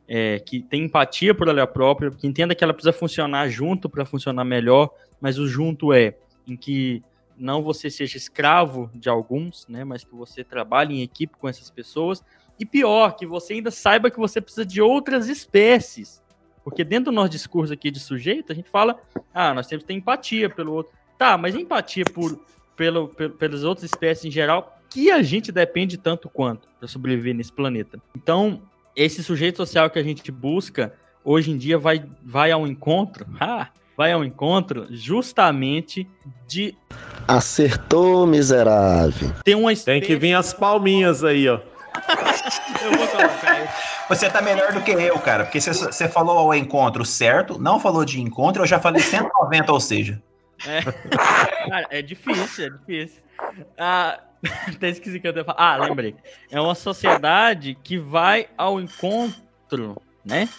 [0.07, 4.05] é, que tem empatia por ela própria, que entenda que ela precisa funcionar junto para
[4.05, 6.15] funcionar melhor, mas o junto é
[6.47, 7.03] em que
[7.35, 11.69] não você seja escravo de alguns, né, mas que você trabalhe em equipe com essas
[11.69, 12.23] pessoas,
[12.59, 16.21] e pior, que você ainda saiba que você precisa de outras espécies.
[16.63, 18.99] Porque dentro do nosso discurso aqui de sujeito, a gente fala,
[19.33, 20.91] ah, nós temos que ter empatia pelo outro.
[21.17, 22.39] Tá, mas empatia por,
[22.75, 27.35] pelo, pelo, pelas outras espécies em geral que a gente depende tanto quanto para sobreviver
[27.35, 28.01] nesse planeta.
[28.15, 28.61] Então,
[28.95, 30.93] esse sujeito social que a gente busca
[31.23, 36.07] hoje em dia vai, vai ao encontro, ah, vai ao encontro justamente
[36.47, 36.75] de
[37.27, 39.33] acertou miserável.
[39.43, 39.99] Tem uma espécie...
[39.99, 41.59] Tem que vir as palminhas aí, ó.
[42.83, 46.55] Eu vou colocar Você tá melhor do que eu, cara, porque você, você falou ao
[46.55, 50.21] encontro certo, não falou de encontro, eu já falei 190, ou seja.
[50.65, 50.81] É,
[51.69, 53.21] cara, é difícil, é difícil.
[53.77, 54.19] Ah,
[54.75, 55.57] Até esqueci que eu ia falar.
[55.57, 56.15] Ah, lembrei.
[56.49, 60.49] É uma sociedade que vai ao encontro, né?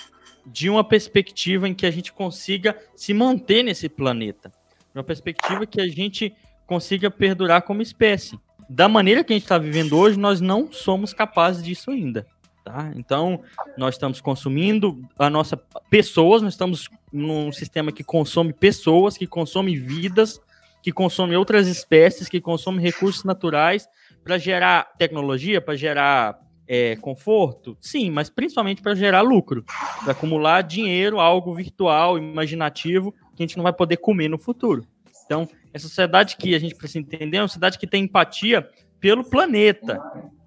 [0.45, 4.53] De uma perspectiva em que a gente consiga se manter nesse planeta.
[4.95, 6.35] Uma perspectiva que a gente
[6.67, 8.39] consiga perdurar como espécie.
[8.69, 12.27] Da maneira que a gente está vivendo hoje, nós não somos capazes disso ainda.
[12.65, 12.93] Tá?
[12.97, 13.41] Então,
[13.79, 15.57] nós estamos consumindo a nossa
[15.89, 20.39] pessoas, nós estamos num sistema que consome pessoas, que consome vidas,
[20.83, 23.89] que consome outras espécies, que consome recursos naturais
[24.23, 27.77] para gerar tecnologia, para gerar é, conforto?
[27.81, 29.65] Sim, mas principalmente para gerar lucro,
[30.03, 34.85] para acumular dinheiro, algo virtual, imaginativo, que a gente não vai poder comer no futuro.
[35.25, 38.69] Então, essa sociedade que a gente precisa entender é uma sociedade que tem empatia
[39.01, 40.01] pelo planeta,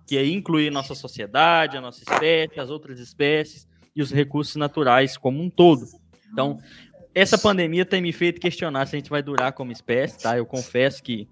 [0.08, 4.56] que aí inclui a nossa sociedade, a nossa espécie, as outras espécies e os recursos
[4.56, 5.86] naturais como um todo.
[6.32, 6.60] Então,
[7.14, 10.38] essa pandemia tem me feito questionar se a gente vai durar como espécie, tá?
[10.38, 11.28] Eu confesso que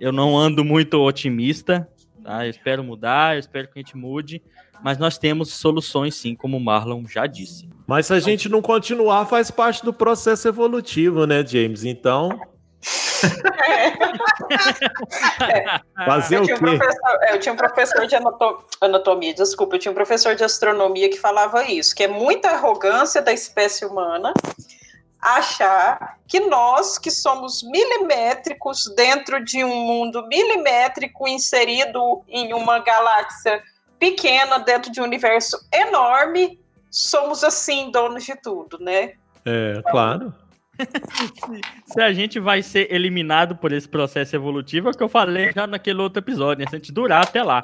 [0.00, 1.88] eu não ando muito otimista,
[2.22, 2.46] tá?
[2.46, 4.42] Eu espero mudar, eu espero que a gente mude,
[4.82, 7.68] mas nós temos soluções sim, como o Marlon já disse.
[7.86, 11.84] Mas se a gente não continuar, faz parte do processo evolutivo, né, James?
[11.84, 12.40] Então,
[16.04, 19.80] Fazer eu o tinha, um professor, eu tinha um professor de anato- anatomia, desculpa, eu
[19.80, 24.32] tinha um professor de astronomia que falava isso, que é muita arrogância da espécie humana
[25.20, 33.62] achar que nós, que somos milimétricos dentro de um mundo milimétrico inserido em uma galáxia
[33.98, 36.60] pequena dentro de um universo enorme,
[36.90, 39.14] somos assim donos de tudo, né?
[39.46, 40.34] É, claro.
[41.86, 45.52] Se a gente vai ser eliminado por esse processo evolutivo, é o que eu falei
[45.52, 46.70] já naquele outro episódio, né?
[46.70, 47.62] Se a gente durar até lá.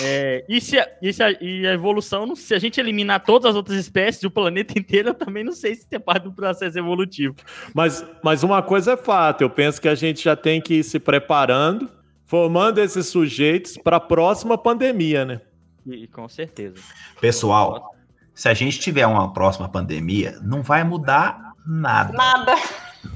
[0.00, 3.24] É, e, se a, e, se a, e a evolução, não- se a gente eliminar
[3.24, 6.32] todas as outras espécies do planeta inteiro, eu também não sei se é parte do
[6.32, 7.36] processo evolutivo.
[7.74, 10.84] Mas, mas uma coisa é fato, eu penso que a gente já tem que ir
[10.84, 11.88] se preparando,
[12.24, 15.40] formando esses sujeitos para a próxima pandemia, né?
[15.86, 16.76] E, com certeza.
[17.20, 17.94] Pessoal,
[18.34, 22.12] se a gente tiver uma próxima pandemia, não vai mudar nada.
[22.12, 22.56] Nada.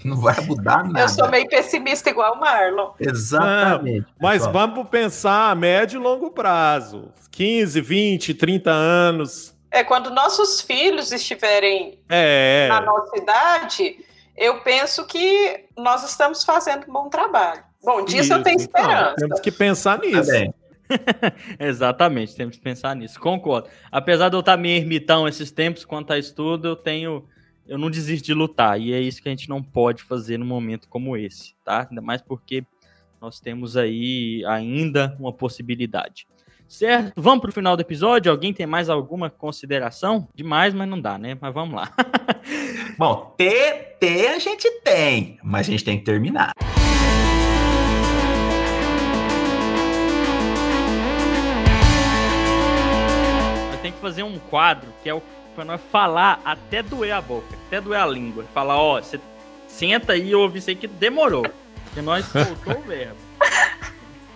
[0.04, 1.00] Não vai mudar nada.
[1.02, 2.92] Eu sou meio pessimista igual o Marlon.
[3.00, 4.06] Exatamente.
[4.20, 4.52] Mas pessoal.
[4.52, 7.10] vamos pensar a médio e longo prazo.
[7.30, 9.54] 15, 20, 30 anos.
[9.70, 13.96] É quando nossos filhos estiverem É, na nossa idade,
[14.36, 17.62] eu penso que nós estamos fazendo um bom trabalho.
[17.82, 19.16] Bom, disso eu tenho isso, então, esperança.
[19.16, 20.26] temos que pensar nisso.
[20.26, 20.54] Também.
[21.58, 23.18] Exatamente, temos que pensar nisso.
[23.18, 23.68] Concordo.
[23.90, 27.26] Apesar de eu estar meio ermitão esses tempos quanto a estudo, eu tenho.
[27.66, 28.80] Eu não desisto de lutar.
[28.80, 31.86] E é isso que a gente não pode fazer num momento como esse, tá?
[31.88, 32.64] Ainda mais porque
[33.20, 36.26] nós temos aí ainda uma possibilidade.
[36.66, 37.12] Certo?
[37.16, 38.32] Vamos pro final do episódio?
[38.32, 40.26] Alguém tem mais alguma consideração?
[40.34, 41.36] Demais, mas não dá, né?
[41.40, 41.92] Mas vamos lá.
[42.98, 46.52] Bom, ter, ter a gente tem, mas a gente tem que terminar.
[53.82, 55.20] Temos que fazer um quadro que é o
[55.54, 58.44] para nós falar até doer a boca, até doer a língua.
[58.52, 59.20] Falar, ó, você
[59.68, 61.46] senta aí e ouve isso aí que demorou.
[61.84, 63.16] Porque nós soltou o verbo.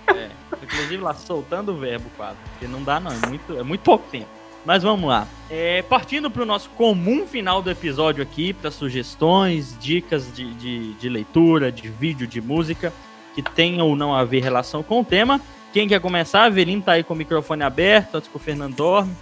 [0.09, 0.31] É,
[0.63, 2.37] inclusive lá, soltando o verbo quase.
[2.51, 4.29] Porque não dá não, é muito, é muito pouco tempo.
[4.65, 5.29] Mas vamos lá.
[5.49, 10.95] É, partindo para o nosso comum final do episódio aqui, para sugestões, dicas de, de,
[10.95, 12.93] de leitura, de vídeo, de música,
[13.35, 15.41] que tenham ou não a ver relação com o tema.
[15.73, 16.45] Quem quer começar?
[16.45, 19.15] Avelino tá aí com o microfone aberto, antes que o Fernando dorme.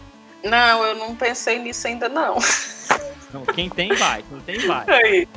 [0.44, 2.38] Não, eu não pensei nisso ainda, não.
[3.32, 4.84] Não, quem tem vai, quem tem vai.
[4.92, 5.28] Aí.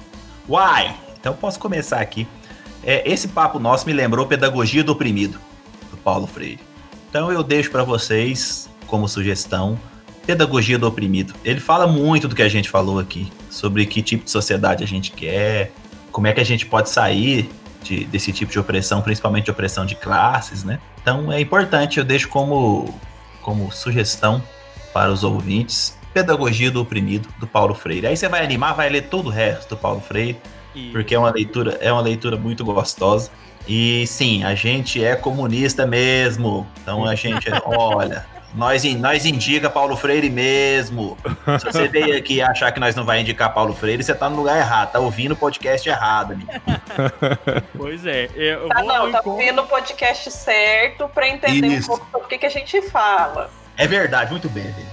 [0.48, 0.96] Uai!
[1.20, 2.28] Então eu posso começar aqui.
[2.84, 5.40] É, esse papo nosso me lembrou Pedagogia do Oprimido,
[5.90, 6.60] do Paulo Freire.
[7.10, 9.80] Então eu deixo para vocês, como sugestão,
[10.26, 11.34] Pedagogia do Oprimido.
[11.44, 14.88] Ele fala muito do que a gente falou aqui, sobre que tipo de sociedade a
[14.88, 15.72] gente quer,
[16.12, 17.50] como é que a gente pode sair
[17.82, 20.80] de- desse tipo de opressão, principalmente de opressão de classes, né?
[21.02, 22.94] Então é importante, eu deixo como,
[23.42, 24.44] como sugestão
[24.98, 28.08] para os ouvintes, Pedagogia do Oprimido, do Paulo Freire.
[28.08, 30.40] Aí você vai animar, vai ler todo o resto do Paulo Freire,
[30.74, 33.30] E- porque é uma leitura, é uma leitura muito gostosa.
[33.68, 36.66] E sim, a gente é comunista mesmo.
[36.82, 38.26] Então a gente, olha,
[38.56, 41.16] nós, in- nós indica Paulo Freire mesmo.
[41.60, 44.38] Se você veio aqui achar que nós não vai indicar Paulo Freire, você tá no
[44.38, 46.50] lugar errado, tá ouvindo o podcast errado, amigo.
[47.78, 51.86] Pois é, eu Tá, vou não, tá encontro- ouvindo o podcast certo para entender Isso.
[51.94, 53.52] um pouco sobre o que, que a gente fala.
[53.78, 54.88] É verdade, muito bem, velho.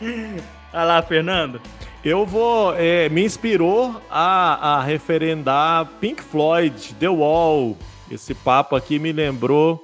[0.72, 1.60] Olha lá, Fernando.
[2.04, 2.74] Eu vou.
[2.76, 7.76] é, me inspirou a, a referendar Pink Floyd, The Wall.
[8.10, 9.82] Esse papo aqui me lembrou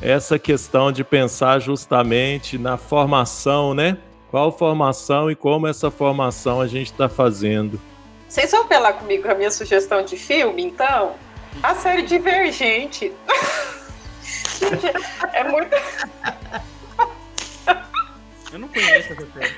[0.00, 3.96] essa questão de pensar justamente na formação, né?
[4.30, 7.80] Qual formação e como essa formação a gente está fazendo.
[8.28, 11.14] Vocês vão apelar comigo com a minha sugestão de filme, então?
[11.62, 13.12] A série Divergente.
[14.58, 14.86] Gente,
[15.32, 15.76] é muito.
[18.54, 19.54] Eu não conheço essa série.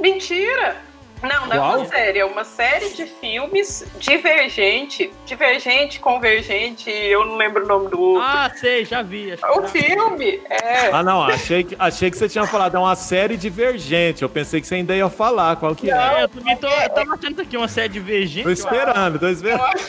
[0.00, 0.76] Mentira!
[1.22, 1.78] Não, não é Qual?
[1.78, 7.88] uma série, é uma série de filmes divergente, divergente, convergente, eu não lembro o nome
[7.88, 8.22] do outro.
[8.22, 9.32] Ah, sei, já vi.
[9.32, 10.88] acho que o já- filme é.
[10.92, 14.22] Ah, não, achei que, achei que você tinha falado, é uma série divergente.
[14.22, 15.94] Eu pensei que você ainda ia falar qual que é.
[15.94, 18.44] É, eu também tô, eu tava achando aqui uma série divergente.
[18.44, 19.80] Tô esperando, tô esperando.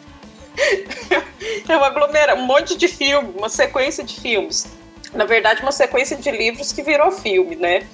[1.67, 4.67] É uma aglomera, um monte de filme, uma sequência de filmes.
[5.13, 7.87] Na verdade, uma sequência de livros que virou filme, né?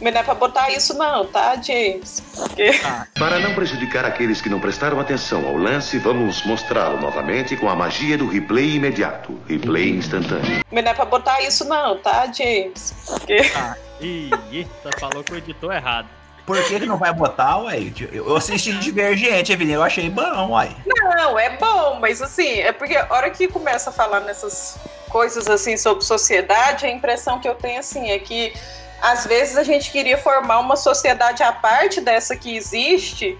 [0.00, 2.22] Mas não é pra botar isso não, tá, James?
[2.34, 2.70] Porque...
[3.18, 7.74] Para não prejudicar aqueles que não prestaram atenção ao lance, vamos mostrá-lo novamente com a
[7.74, 9.38] magia do replay imediato.
[9.48, 10.62] Replay instantâneo.
[10.70, 12.94] Mas não é pra botar isso não, tá, James?
[13.06, 13.50] Porque...
[13.56, 16.08] Ah, ih, eita, falou que o editor errado.
[16.48, 17.76] Por que, que não vai botar, ué?
[18.10, 20.74] Eu assisti Divergente, Evelyn, eu achei bom, uai.
[20.86, 24.78] Não, é bom, mas assim, é porque a hora que começa a falar nessas
[25.10, 28.54] coisas assim sobre sociedade, a impressão que eu tenho assim é que
[29.00, 33.38] às vezes a gente queria formar uma sociedade à parte dessa que existe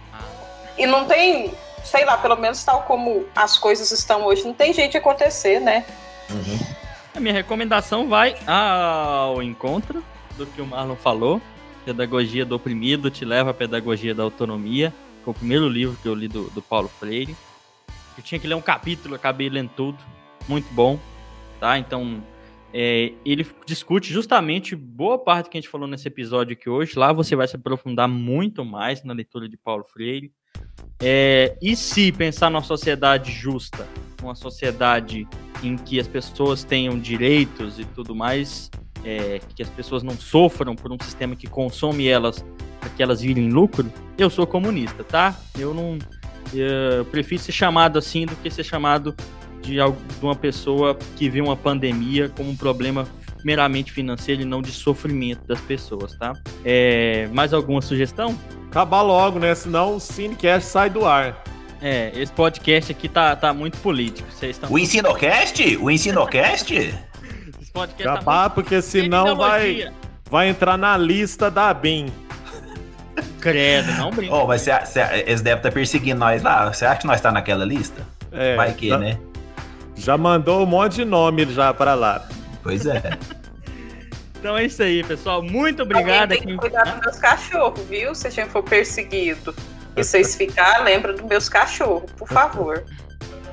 [0.77, 1.53] e não tem,
[1.85, 5.61] sei lá, pelo menos tal como as coisas estão hoje, não tem jeito de acontecer,
[5.61, 5.85] né?
[7.15, 10.05] A minha recomendação vai ao encontro
[10.37, 11.43] do que o Marlon falou.
[11.85, 14.93] Pedagogia do Oprimido te leva à Pedagogia da Autonomia.
[15.25, 17.37] Foi o primeiro livro que eu li do, do Paulo Freire.
[18.17, 19.99] Eu tinha que ler um capítulo, acabei lendo tudo.
[20.47, 20.99] Muito bom,
[21.59, 21.79] tá?
[21.79, 22.23] Então,
[22.81, 26.97] é, ele discute justamente boa parte que a gente falou nesse episódio aqui hoje.
[26.97, 30.31] Lá você vai se aprofundar muito mais na leitura de Paulo Freire.
[31.03, 33.85] É, e se pensar numa sociedade justa,
[34.23, 35.27] uma sociedade
[35.61, 38.71] em que as pessoas tenham direitos e tudo mais,
[39.05, 42.47] é, que as pessoas não sofram por um sistema que consome elas
[42.79, 45.37] para que elas virem lucro, eu sou comunista, tá?
[45.59, 45.99] Eu não.
[46.55, 49.17] Eu prefiro ser chamado assim do que ser chamado
[49.63, 49.79] de,
[50.23, 53.07] uma pessoa que vê uma pandemia como um problema
[53.45, 56.33] meramente financeiro e não de sofrimento das pessoas, tá?
[56.65, 58.39] É, mais alguma sugestão?
[58.69, 59.55] Acabar logo, né?
[59.55, 61.43] Senão o Cinecast sai do ar.
[61.81, 64.29] É, esse podcast aqui tá, tá muito político.
[64.31, 64.71] Vocês estão.
[64.71, 65.77] O Ensinocast?
[65.81, 66.75] O Ensinocast?
[67.61, 69.93] Esse podcast tá Acabar, porque Sem senão vai,
[70.29, 72.07] vai entrar na lista da BIM.
[73.41, 74.35] Credo, não brinca.
[74.35, 76.73] Ô, mas cê, cê, eles devem estar perseguindo nós lá.
[76.73, 78.07] Você acha que nós tá naquela lista?
[78.33, 79.19] É, Vai que, já, né?
[79.99, 82.27] Já mandou um monte de nome já pra lá.
[82.63, 83.19] Pois é.
[84.39, 85.43] Então é isso aí, pessoal.
[85.43, 86.31] Muito obrigado.
[86.31, 88.15] Tem que cuidar dos meus cachorros, viu?
[88.15, 89.55] Se a gente for perseguido
[89.97, 92.85] e vocês ficar, lembra dos meus cachorros, por favor.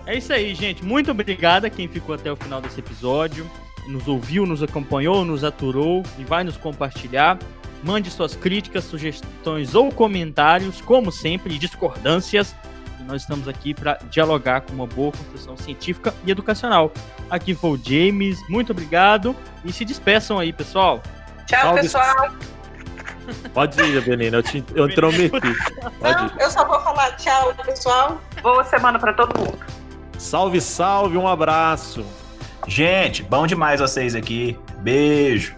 [0.05, 0.85] É isso aí, gente.
[0.85, 3.49] Muito obrigado a quem ficou até o final desse episódio.
[3.87, 7.39] Nos ouviu, nos acompanhou, nos aturou e vai nos compartilhar.
[7.83, 12.55] Mande suas críticas, sugestões ou comentários, como sempre, discordâncias.
[13.05, 16.91] Nós estamos aqui para dialogar com uma boa construção científica e educacional.
[17.29, 21.01] Aqui foi o James, muito obrigado e se despeçam aí, pessoal.
[21.45, 21.81] Tchau, Salve.
[21.81, 22.29] pessoal.
[23.53, 25.39] Pode ir, Avelina, eu te eu intrometi.
[26.01, 28.21] Não, eu só vou falar tchau, pessoal.
[28.41, 29.57] Boa semana para todo mundo.
[30.17, 32.05] Salve, salve, um abraço.
[32.67, 34.57] Gente, bom demais vocês aqui.
[34.79, 35.55] Beijo.